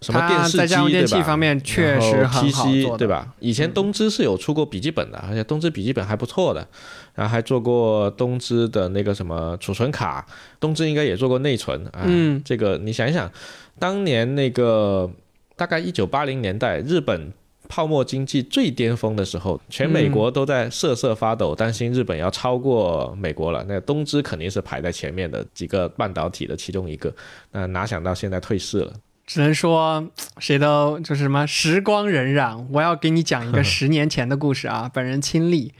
[0.00, 1.22] 什么电视机对吧？
[1.22, 3.32] 方面确实很好对吧？
[3.38, 6.66] 以前东芝是有出过笔记本的，而且东芝笔记本还不错的，
[7.14, 10.26] 然后还做过东芝的那个什么储存卡，
[10.58, 12.02] 东芝应该也做过内存啊。
[12.04, 13.30] 嗯，这个你想一想，
[13.78, 15.08] 当年那个
[15.54, 17.32] 大概一九八零年代，日本。
[17.68, 23.64] 泡沫经济最巅峰的时候，全美国都在瑟瑟发抖，担心日本要超过美国了。
[23.68, 27.14] 那东芝肯定是排在前面的几个半导体的其中一个。
[27.52, 28.92] 那哪想到现在退市了？
[29.26, 30.08] 只能说
[30.38, 32.64] 谁都就是什么时光荏苒。
[32.70, 35.72] 我要给你讲一个十年前的故事啊，本人亲历。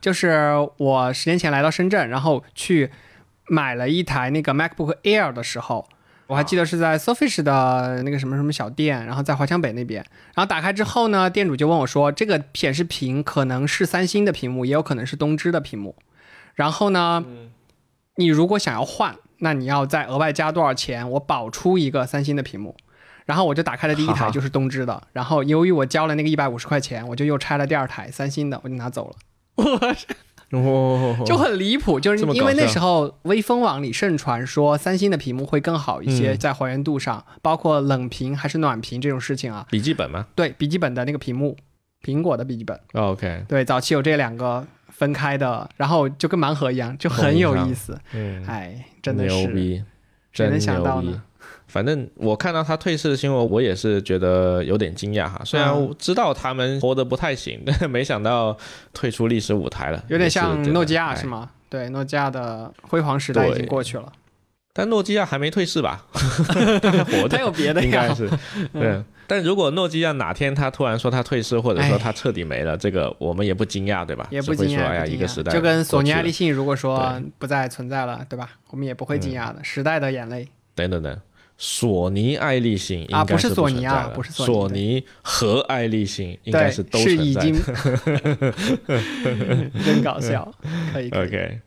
[0.00, 2.90] 就是我十年前来到深圳，然后去
[3.48, 5.88] 买了一台那个 MacBook Air 的时候，
[6.28, 10.04] 我还记得是在 Surface 的那个什么什么小店，然后在华强北那边。
[10.34, 15.96] 然后打开之后呢，店主就问我说：“这个显示屏可能是三星的屏幕，也有可能是东芝的屏幕。
[16.54, 17.24] 然后呢，
[18.16, 21.10] 你如果想要换，那你要再额外加多少钱？
[21.12, 22.76] 我保出一个三星的屏幕。”
[23.24, 25.02] 然后我就打开了第一台，就是东芝的。
[25.12, 29.16] 然后由于我交了那个一百五十块钱，我就又拆了第二台三星的，我就拿走了。
[29.56, 29.96] 哦，
[31.26, 39.66] 就很离谱，就是因为那时候微风网里盛传说三星的屏幕会更好一些，在还原度上，包括冷屏还是暖屏这种事情啊。
[39.70, 40.26] 笔记本吗？
[40.34, 41.56] 对，笔记本的那个屏幕，
[42.02, 42.80] 苹果的笔记本。
[42.94, 43.44] OK。
[43.46, 47.98] 对，早期有这两个分开的，然后就跟盲盒一样，就很有意思。
[48.12, 49.84] 嗯，哎，真的是，
[50.32, 51.22] 谁能想到呢？
[51.68, 55.40] 反正我看到他退市的新闻，我也是觉得有点惊讶哈。
[55.44, 58.56] 虽然知道他们活得不太行，但 没想到
[58.92, 60.02] 退出历史舞台了。
[60.08, 61.50] 有点像诺基亚是吗？
[61.68, 64.10] 对，诺基亚的辉煌时代已经过去了。
[64.72, 66.06] 但诺基亚还没退市吧？
[66.12, 68.30] 活的有别的应该是。
[68.72, 69.02] 对。
[69.26, 74.26] 但如果诺基亚哪天他突然说他退市，或者说他彻底没了，这个我们也不惊讶，对吧？
[74.30, 74.86] 也不惊讶。
[74.86, 78.48] 哎呀，一个时代就跟索尼爱立信如果说不再存在了，对吧？
[78.70, 79.62] 我们也不会惊讶的。
[79.62, 80.48] 时代的眼泪。
[80.74, 81.20] 等等等。
[81.60, 87.42] 索尼爱立信应该是索尼啊，不是索尼和爱立信应该是都存在。
[89.84, 90.48] 真搞笑，
[90.92, 91.10] 可以。
[91.10, 91.58] OK，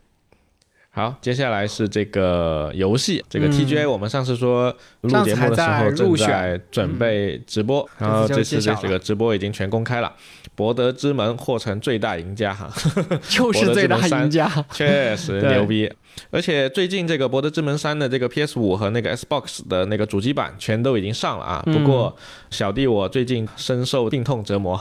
[0.94, 10.14] 好，接下来是这个游戏，这个 TGA，我们上次说录节目的时候正在准备直播，然后这次这个直播已经全公开了。
[10.54, 12.70] 博德之门获成最大赢家哈，
[13.40, 15.90] 又是最大赢家，确实牛 逼。
[16.30, 21.64] 而且最近这个博德之门三的这个 PS 五和那个 Xbox 的那个主机版全都已经上了啊。
[21.66, 22.14] 不过
[22.50, 24.78] 小弟我最近深受病痛折磨，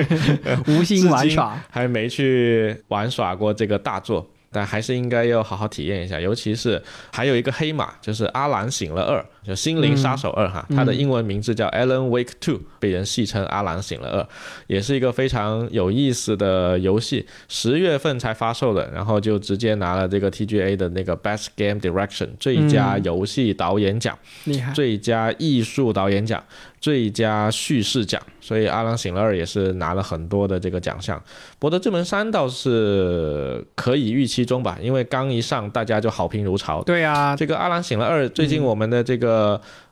[0.68, 4.28] 无心玩耍，还没去玩耍过这个大作。
[4.52, 6.82] 但还是应该要好好体验一下，尤其是
[7.12, 14.22] 还有一个黑马，就是《阿兰醒了二》，就《心灵杀手二》哈，它的英文名字叫《Alan Wake Two》，被人戏称《阿兰醒了二》，
[14.66, 26.42] 也是一个非常有意思的游戏，十月份才发售的，然后就直接拿了这个 TGA 的那个 Best Game Direction 最佳游戏导演奖，厉害，最佳艺术导演奖。
[26.80, 31.18] 最佳叙事奖，所以《阿郎醒了二》也是拿了很多的这个奖项。
[31.58, 36.82] 《博德之门三》倒是可以预期中吧，因为刚一上大家就好评如潮。
[36.84, 39.29] 对啊，这个《阿郎醒了二》最近我们的这个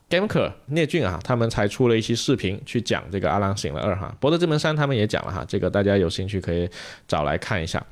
[0.09, 6.67] Gameker 聂俊啊，他们才出了一期视频去讲这个《阿郎醒了二》哈，《博德之门三》他们也讲了哈，这个大家有兴趣可以
[7.07, 7.85] 找来看一下。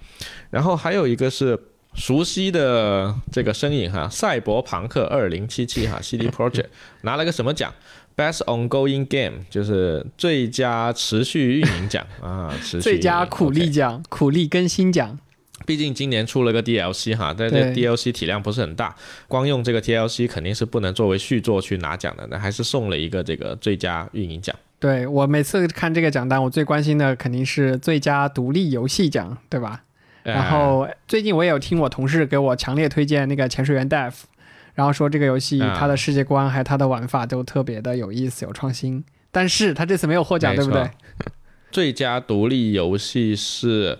[0.50, 1.56] 然后还有一个是
[1.94, 6.66] 熟悉的这个身影哈，《赛博朋克二零七七》哈，CD Project
[7.02, 7.72] 拿了个什么奖
[8.16, 15.20] ？Best ongoing game 就是最佳持续运营奖啊，持续最佳苦力奖，苦力更新奖。
[15.68, 18.96] 毕竟今年出了个 DLC 哈，但这 DLC 体量不是很大，
[19.28, 24.56] 光用这个 DLC 肯定是不能作为续作去拿奖的，那还是送了一个这个最佳运营奖。
[24.80, 29.84] 对我每次看这个奖单，我最关心的肯定是最佳独立游戏奖，对吧？
[30.24, 34.14] 然后最近我也有听我同事给我强烈推荐那个潜水员 Dev。
[34.74, 40.90] 然后说这个游戏它的世界观还有它的玩法都特别的有意思有创新，但是他这次没有获奖，对不对？
[41.72, 43.96] 最佳独立游戏是《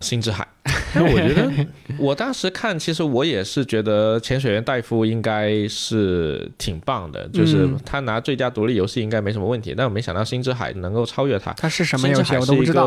[0.00, 0.46] 星之海》。
[0.94, 1.50] 但我觉得，
[1.98, 9.74] 我当时看，其实我也是觉得潜水员戴夫应该是挺棒的，就是他拿最佳独立游戏应该没什么问题。
[9.76, 11.52] 但我没想到《星之海》能够超越他。
[11.54, 12.36] 它是什么游戏？
[12.36, 12.86] 我都不知道。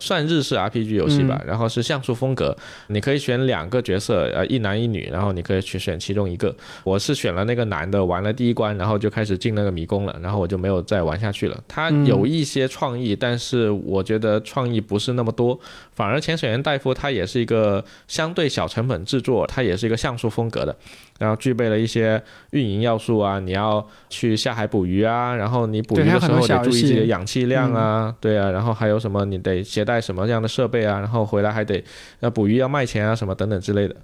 [0.00, 2.54] 算日式 RPG 游戏吧，然后是像素风格，
[2.88, 6.54] 你可以选两个角色，呃，一男一女，然后你可以去选其中一个。
[6.84, 11.58] 我是选了那个男的，玩了第一关，然后就开始进那个迷宫了，然后我就没有再玩下去了。
[11.66, 15.58] 他有一些创意，但是我觉得创意不是那么多，
[15.94, 17.36] 反而潜水员戴夫他也是。
[17.36, 20.74] 是一个相对小成本制作，它也是一个像素风格的，
[21.18, 31.84] 然后具备了一些运营要素啊，你要去下海捕鱼啊，然后你捕鱼的时候得注意自己的氧气量啊，对啊，然后还有什么你得携带什么样的设备啊，然后回来还得
[32.20, 33.94] 要捕鱼要卖钱啊什么等等之类的。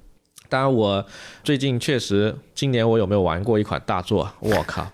[0.50, 1.02] 当然我
[1.42, 4.30] 最近确实，今年我有没有玩过一款大作？
[4.40, 4.86] 我靠！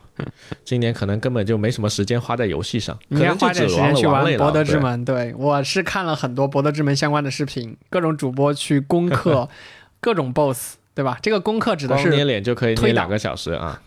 [0.64, 5.00] 今年可能根本就没什么时间花在游戏上，可能花点时间去玩《博德之门》。
[5.04, 9.48] 对，我是看了很多《博德之门》相关的视频，各种主播去攻克
[10.00, 11.18] 各种 BOSS，对吧？
[11.22, 13.80] 这个攻克指的是捏脸就可以捏两个小时啊。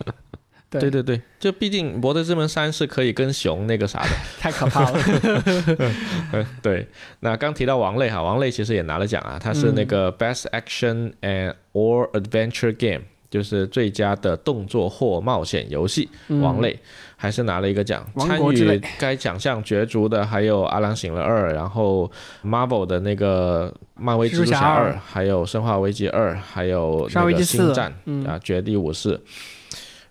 [0.69, 4.09] 对对对，就毕竟《博德之门三》是可以跟熊那个啥的，
[4.39, 6.45] 太可怕了。
[6.61, 6.87] 对，
[7.19, 13.01] 那刚提到王类哈，王类其实也拿了奖啊，他是那个 Best Action and or Adventure Game。
[13.31, 16.07] 就是最佳的动作或冒险游戏，
[16.41, 16.77] 王类
[17.15, 18.05] 还是拿了一个奖。
[18.19, 22.11] 参与该奖项角逐的还有《阿郎醒了二》，然后
[22.43, 29.17] Marvel 的那个漫威蜘蛛侠侠二二，还有《生化危机二》，还有那个星四战嗯啊，《绝地武士》。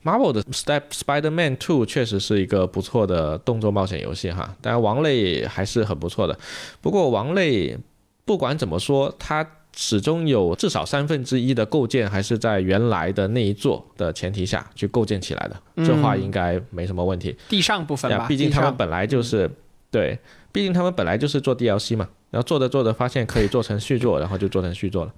[0.02, 6.38] Marvel 的 Step Spider-Man Two 确实是一个不错的动作冒险游戏哈，当然王类还是很不错的。
[6.80, 7.76] 不过王类
[8.24, 9.46] 不管怎么说，它
[9.76, 17.36] 始终有至少三分之一的构建还是在原来的那一座的前提下去构建起来的，这话应该没什么问题。
[17.48, 19.50] 地上部分吧，毕竟他们本来就是、
[19.90, 20.18] 对，
[20.52, 25.12] 毕竟他们本来就是做 DLC 嘛，然后做着做着发现可以做成续作，然后就做成续作了。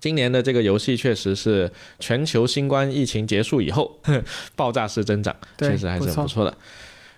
[0.00, 4.00] 今年的这个游戏确实是全球新冠疫情结束以后
[4.56, 6.56] 爆炸式增长，对确实还是不错很不错的。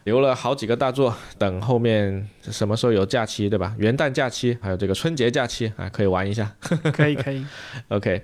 [0.05, 3.75] 留了好几个大作，等后面什么时候有假期，对吧？
[3.79, 6.55] 元旦假期，还有这个春节假期啊，可以玩一下。
[6.93, 7.45] 可以可以
[7.89, 8.23] ，OK，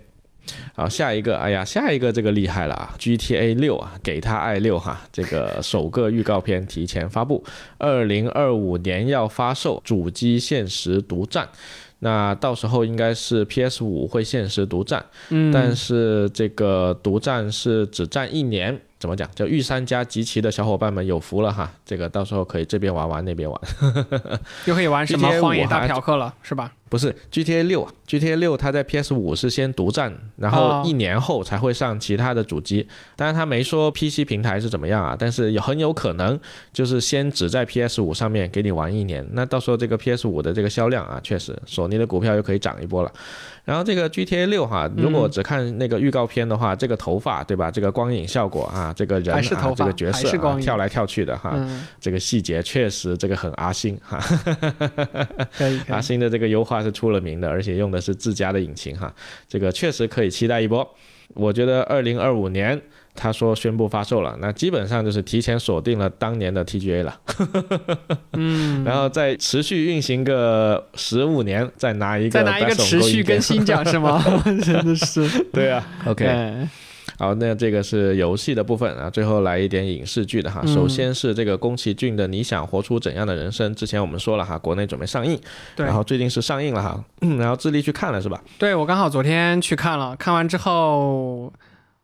[0.75, 7.43] 好，下一个，哎呀，下一个这个厉害了啊！GTA 六啊，给他爱六哈，这个首个预告片提前发布，
[7.79, 11.49] 二零二五年要发售，主机限时独占。
[12.03, 19.29] 那到时候应该是 PS 五会限时独占，嗯，但是这个独占是只占一年，怎么讲？
[19.35, 23.61] 叫御三家集齐的小伙伴们有福了哈，这个到时候可以这边玩玩那边玩。
[24.67, 26.71] 又可以玩什么荒野大嫖客了，是吧？
[26.91, 32.85] 不是 GTA 六啊，GTA 六它在 PS 五是先独占，然后哦一年后才会上其他的主机。
[33.15, 36.39] 当然他没说 PC 平台是怎么样啊，但是有很有可能
[36.73, 39.25] 就是先只在 PS 五上面给你玩一年。
[39.35, 43.13] 那到时候这个 PS 五的这个销量啊，确实索尼的股票又可以涨一波了。
[43.71, 47.71] 然后这个 GTA 六哈，如果只看那个预告片的话，这个头发对吧？
[47.71, 49.41] 这个光影效果啊，这个人啊
[49.77, 54.19] 这个角色啊还是跳来跳去的哈，嗯，这个细节确实这个很阿星哈。
[55.87, 59.15] 阿星的这个优化是出了名的，而且用的是自家的引擎哈，
[59.47, 60.85] 这个确实可以期待一波。
[61.35, 62.83] 我觉得二零二五年
[63.23, 67.21] 他说宣布发售了，那基本上就是提前锁定了当年的 TGA 了，
[68.33, 74.25] 嗯， 然后再持续运行个十五年，再拿一个再拿一个持续更新奖是吗？
[74.65, 75.29] 真的是。
[75.53, 76.69] 对啊，OK，哎。
[77.19, 80.63] 好，那这个是游戏的部分啊，最后来一点影视剧的哈。
[80.65, 80.75] 嗯。
[80.75, 85.39] 首先是这个宫崎骏的《你想活出怎样的人生》，之前我们说了哈，国内准备上映，
[85.77, 85.85] 对。
[85.85, 87.05] 然后最近是上映了哈，
[87.39, 88.43] 然后智利去看了是吧？
[88.57, 91.53] 对我刚好昨天去看了，看完之后。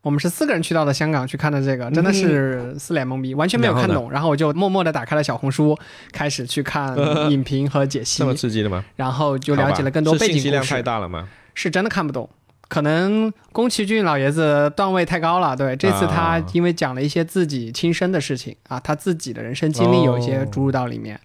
[0.07, 4.09] 我们是四个人去到的香港去看的这个，真的是四脸懵逼，完全没有看懂。
[4.09, 5.77] 然后我就默默的打开了小红书，
[6.13, 6.97] 开始去看
[7.29, 8.85] 影评和解析这，么刺激的吗？
[8.95, 10.83] 然后就了解了更多背景故是信息量太事。
[10.85, 11.29] 大了吗？
[11.55, 12.31] 是真的看不懂，
[12.69, 15.57] 可能宫崎骏老爷子段位太高了。
[15.57, 21.19] 对，这次他啊因为讲了一些自己亲身的事情啊，他自己的人生经历有一些哦注入到里面。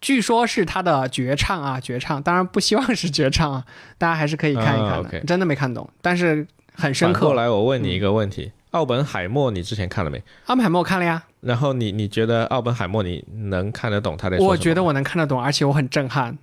[0.00, 3.64] 据说是他的绝唱啊，绝唱，当然不希望是绝唱啊，
[3.98, 5.20] 大家还是可以看一看的。
[5.20, 6.44] 真的没看懂，但是
[6.76, 7.34] 很深刻。
[7.34, 10.22] 来，我问你一个问题：奥本海默你之前看了没？
[10.46, 14.50] 奥本海默我看了呀，然后你你觉得奥本海默你能看得懂他在说什么吗？
[14.50, 16.36] 我觉得我能看得懂，而且我很震撼。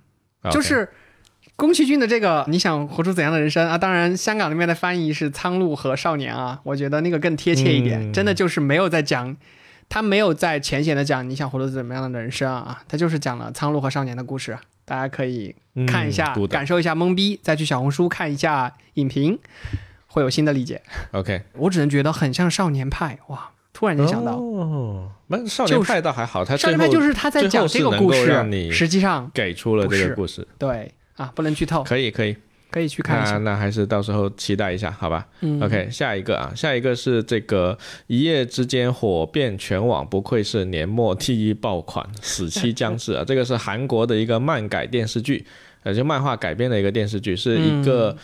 [0.50, 0.88] 就是
[1.56, 3.78] 宫崎骏的这个你想活出怎样的人生啊？
[3.78, 8.10] 当然，香港那边的翻译是《苍鹭和少年》啊，我觉得那个更贴切一点。
[8.10, 9.36] 嗯真的就是没有在讲，
[9.88, 14.58] 他没有在浅显的讲你想活出怎么样的人生啊，他就是讲了苍鹭和少年的故事。
[14.84, 15.54] 大家可以
[15.86, 19.38] 看一下，嗯，感受一下懵逼，再去小红书看一下影评，
[20.14, 20.80] 会有新的理解。
[21.10, 21.42] OK。
[21.54, 23.50] 我只能觉得很像少年派，哇！
[23.72, 32.36] 突然间想到，哦，那少年派倒还好，他少年派就是他在讲这个故事实际上给出了这个故事，对啊，不能剧透，可以可以，
[32.70, 33.32] 可以去看一下。
[33.32, 35.26] 那那还是到时候期待一下，好吧？
[35.40, 43.24] 嗯 OK，下一个啊，下一个是这个一夜之间火遍全网，不愧是年末第一爆款，死期将至啊！
[43.26, 45.44] 这个是韩国的一个漫改电视剧，
[45.82, 48.16] 呃，就漫画改编的一个电视剧，是一个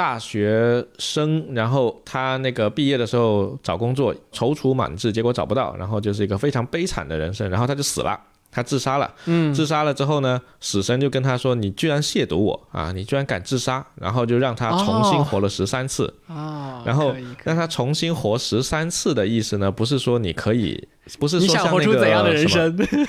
[0.00, 8.18] 大学生，然后他那个毕业的时候找工作踌躇满志，结果找不到，然后就是一个非常悲惨的人生，然后他就死了。
[8.50, 12.90] 他自杀了，嗯，自杀了之后呢，死神就跟他说：“你居然亵渎我啊！
[12.92, 16.12] 你居然敢自杀！”然后就让他重新活了十三次。
[16.26, 20.88] 啊，然后让他重新活十三次的意思呢，不是说你可以，
[21.18, 22.84] 不是你想说像那个活出怎样的人什么？
[22.86, 23.06] 生？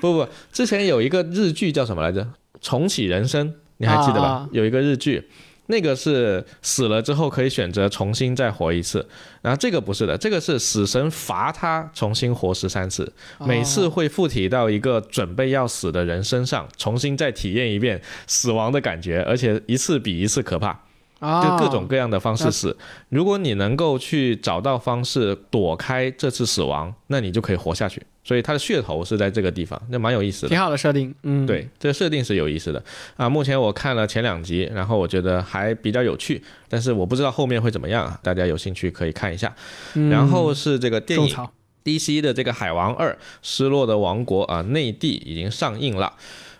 [0.00, 2.26] 不不，之前有一个日剧叫什么来着？
[2.60, 4.26] 重启人生，你还记得吧？
[4.26, 5.26] 啊有一个日剧，
[5.72, 9.04] 那个是死了之后可以选择重新再活一次，
[9.40, 13.10] 然后这个不是的，这个是死神罚他重新活十三次，
[13.40, 20.78] 每次会附体到一个准备要死的人身上，重新再体验一遍死亡的感觉，而且一次比一次可怕。
[21.20, 22.76] 啊，就各种各样的方式死。
[23.08, 28.02] 如果你能够去找到方式躲开这次死亡，那你就可以活下去。
[28.24, 30.48] 所以它的噱头是在这个地方，那蛮有意思的。
[30.48, 32.82] 挺好的设定，嗯，对，这个设定是有意思的
[33.16, 33.28] 啊。
[33.28, 38.18] 目前我看了前两集，然后我觉得还比较有趣，但是我不知道后面会怎么样啊。
[38.22, 39.54] 大家有兴趣可以看一下。
[39.94, 41.36] 嗯然后是这个电影
[41.84, 46.12] DC 的这个《海王二：失落的王国》啊，内地已经上映了，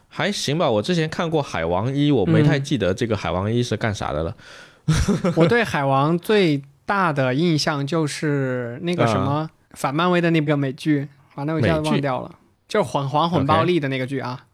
[0.09, 0.69] 还行吧。
[0.69, 4.37] 我之前看过《海王一》，我没太记得这个《海王一》是干啥的了。
[5.37, 12.31] 我对海王最大的印象就是那个什么反漫威的那个美剧，把那个一下子忘掉了，
[12.69, 14.47] 就是黄黄混暴力的那个剧啊，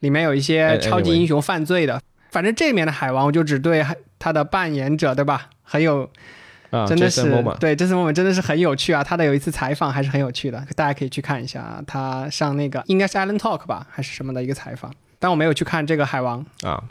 [0.00, 2.00] 里面有一哎些超级英雄犯罪的。
[2.30, 3.82] 反正这里面的海王，我就只对
[4.18, 5.48] 他的扮演者，对吧？
[5.62, 6.08] 很有，
[6.68, 9.02] 啊，真的是对，这次我们真的是很有趣啊！
[9.02, 11.82] 他的有一次采访还是很有趣的，大家可以去看一下啊。
[11.86, 16.44] 他上那个应该是 Alan Talk 吧，还是什么的一个采访，但我没有去看这个海王。
[16.62, 16.84] 啊，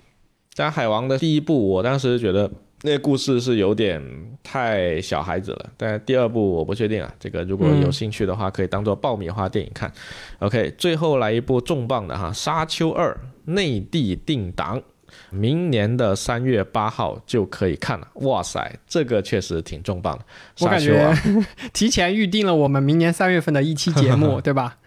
[0.56, 2.50] 但海王的第一部，我当时觉得
[2.84, 4.02] 那个故事是有点
[4.44, 7.12] 太小孩子了，但第二部我不确定啊。
[7.20, 9.92] 这个如果有兴趣的话，可以当做爆米花电影看。
[10.40, 13.12] OK，最后来一部重磅的哈，《沙丘二》
[13.52, 14.82] 内地定档。
[15.30, 20.24] 明年的三月八号就可以看了，哇塞，这个确实挺重磅的。
[20.60, 24.78] 我感沙丘啊觉 提前预定了我们明年三月份的一期节目， 对吧？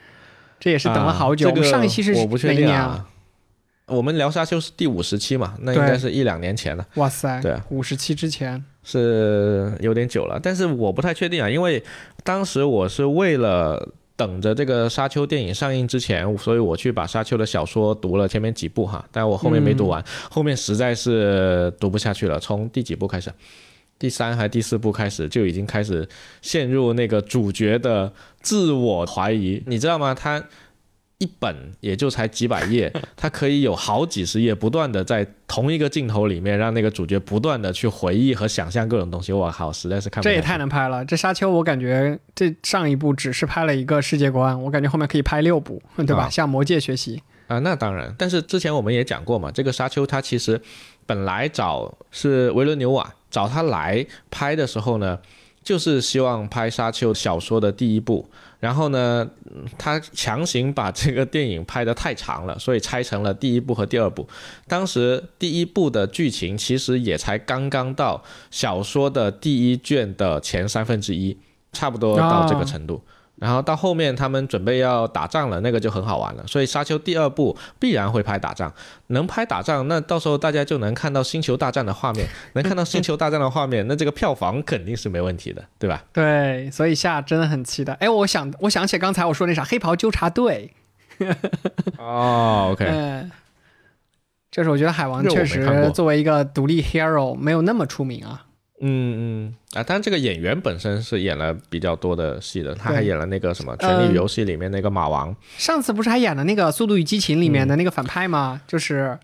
[0.61, 1.49] 这也是等了好久。
[1.49, 3.07] 啊这个我们上一期是我不确哪一年定啊。
[3.91, 6.87] 我们聊沙丘是第五十期嘛，那应该是一两年前了。
[6.95, 11.83] 哇塞，对啊五十期之前，是有点久了，但是我不太确定啊，因为
[12.25, 22.39] 当时我是为了等着这个沙丘电影上映之前，所以我去把沙丘的小说读了前面几部哈，但我后面没读完，后面实在是读不下去了。
[22.39, 23.33] 从第几部开始？
[23.99, 26.09] 第三还第四部开始就已经开始
[26.41, 28.11] 陷入那个主角的
[28.41, 30.15] 自我怀疑，你知道吗？
[30.15, 30.43] 他
[31.21, 39.31] 一本也就才几百页， 它可以有好几十页，不断的在同一个镜头里面让那个主角不断的去回忆和想象各种东西。
[39.31, 40.25] 我靠，实在是看不。
[40.25, 41.05] 这也太能拍了。
[41.05, 46.25] 这沙丘，我感觉这上一部只是拍了一个世界观，我感觉后面可以拍六部，对吧？
[46.25, 47.23] 啊向魔界学习。
[47.49, 48.15] 啊，那当然。
[48.17, 50.59] 但是之前我们也讲过嘛，这个沙丘它其实
[51.05, 55.19] 本来找是维伦纽瓦找他来拍的时候呢，
[55.71, 58.29] 就是希望拍沙丘小说的第一部。
[58.59, 64.27] 然后呢，嗯他强行把这个电影拍得太长了，所以拆成了第一部和第二部。
[64.67, 71.39] 当时第一部的剧情其实也才刚刚到小说的第一卷的前三分之一，
[71.73, 73.01] 差不多到这个程度。
[73.41, 76.47] 然后到后面他们准备要打仗了，那个就很好玩了。
[76.47, 78.73] 所以《沙丘》第二部必然会拍打仗，
[79.09, 86.05] 能拍打仗，那到时候大家就能看到星球大战的画面，能看到星球大战的画面，那这个票房肯定是没问题的，对吧？
[86.13, 87.95] 对，所以下真的很期待。
[87.95, 90.71] 哎，我想，我想起刚才我说那啥黑袍纠察队，
[91.97, 93.33] 哦，OK，嗯，
[94.51, 98.45] 就是我觉得海王确实作为一个独立 hero 没有那么出名啊。
[98.81, 108.61] 嗯嗯啊，但这个演员本身是演了比较多的戏的，他还演了那个什么《权力游戏》里面那个马王，上次不是还演了那个《速度与激情》里面的那个反派吗？
[108.67, 109.19] 就是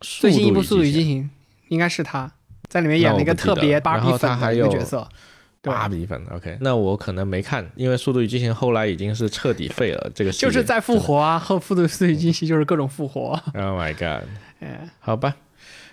[0.00, 1.22] 最新一部《速度与激情情》，
[1.68, 2.30] 应该是他
[2.68, 5.08] 在里面演了一个特别芭比粉的一个角色。
[5.60, 13.30] 对，芭比粉，OK，那我可能没看，因为《速度与激情》后来已经是彻底废了，这个就是在复活啊，后《速度速度与激情》就是各种复活。
[13.54, 14.28] Oh my god！
[14.60, 15.34] 哎，好吧，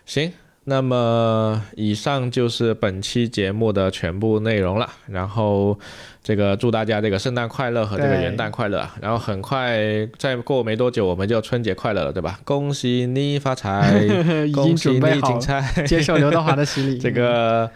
[0.05, 0.31] 行，
[0.67, 4.89] 那么以上就是本期节目的全部内容了。
[5.07, 5.79] 然后
[6.23, 8.95] 这个祝大家这个圣诞快乐和这个元旦快乐啊。
[8.99, 9.79] 然后很快
[10.17, 12.39] 再过没多久我们就春节快乐了，对吧？
[12.43, 14.07] 恭喜你发财，
[14.53, 15.61] 恭喜你准备好精彩。
[15.85, 16.97] 接受刘德华的洗礼。
[16.97, 17.69] 这个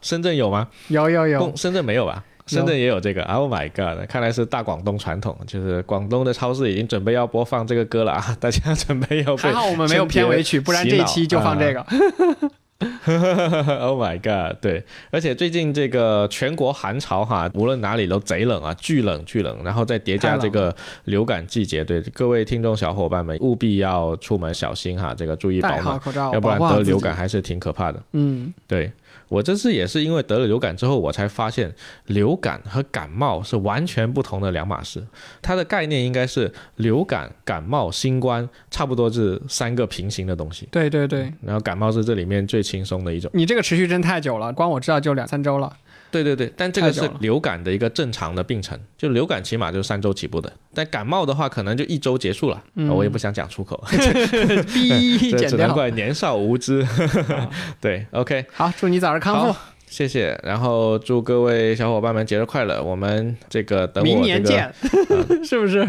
[0.00, 0.68] 深圳有吗？
[0.88, 2.24] 有有有，深圳没有吧？
[2.56, 4.06] 深圳也有这个，Oh my god！
[4.08, 8.24] 看来是大广东传统，就是广东的超市已经准备要播放这个歌了啊！
[8.40, 11.84] 大家准备要被还好我们没有片尾曲，不然这一期就放这个。
[12.80, 14.56] Oh my god！
[14.62, 20.74] 对，而且最近这个全国寒潮哈，无论哪里都贼冷啊，巨冷巨冷，然后再叠加这个
[21.04, 28.02] 流感季节，对各位听众小伙伴们务必要出门小心哈，这个注意保暖，口罩，要不然得流感还是挺可怕的。
[28.12, 28.90] 嗯，对
[29.28, 31.72] 我这次也是因为得了流感之后，我才发现
[32.06, 35.00] 流感和感冒是完全不同的两码事。
[35.40, 43.30] 它的概念应该是流感、感冒、新冠差不多是三个平行的东西，对对对，然后感冒是这里面最轻松的一种。
[43.34, 45.76] 你这个持续真太久了，光我知道就两三周了。
[46.10, 52.62] 对对对，但这个是流感的一个正常的病程，就流感起码就是三周起步的，但感冒的话可能就一周结束了。
[52.74, 53.82] 嗯我也不想讲出口，
[54.74, 55.48] 逼这。
[55.48, 56.86] 只能怪年少无知。
[57.80, 59.58] 对，OK，好，祝你早日康复，
[59.88, 62.82] 谢谢，然后祝各位小伙伴们节日快乐。
[62.82, 64.72] 我们这个等我、这个、明年见，
[65.44, 65.84] 是不是？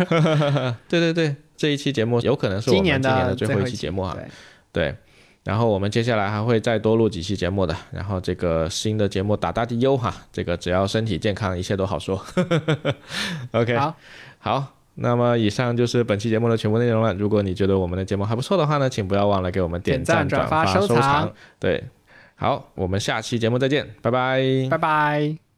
[0.90, 4.18] 对对对，这一期节目有可能是我们今年年的最后一期节目啊。
[4.18, 4.28] 对
[4.74, 4.96] 对，
[5.44, 7.76] 然后我们接下来还会再多录几期节目的。
[7.92, 12.24] 然后这个新的节目打打的优哈，这个只要身体健康，一切都好说。
[13.52, 13.96] OK，好，
[14.40, 17.14] 好，那么以上就是本期节目的全部内容了。
[17.14, 21.32] 如果你觉得我们的节目还不错的话呢，请不要忘了给我们点赞、转发、收藏。
[21.60, 21.84] 对，
[22.36, 25.51] 好，我们下期节目再见，拜拜，拜拜。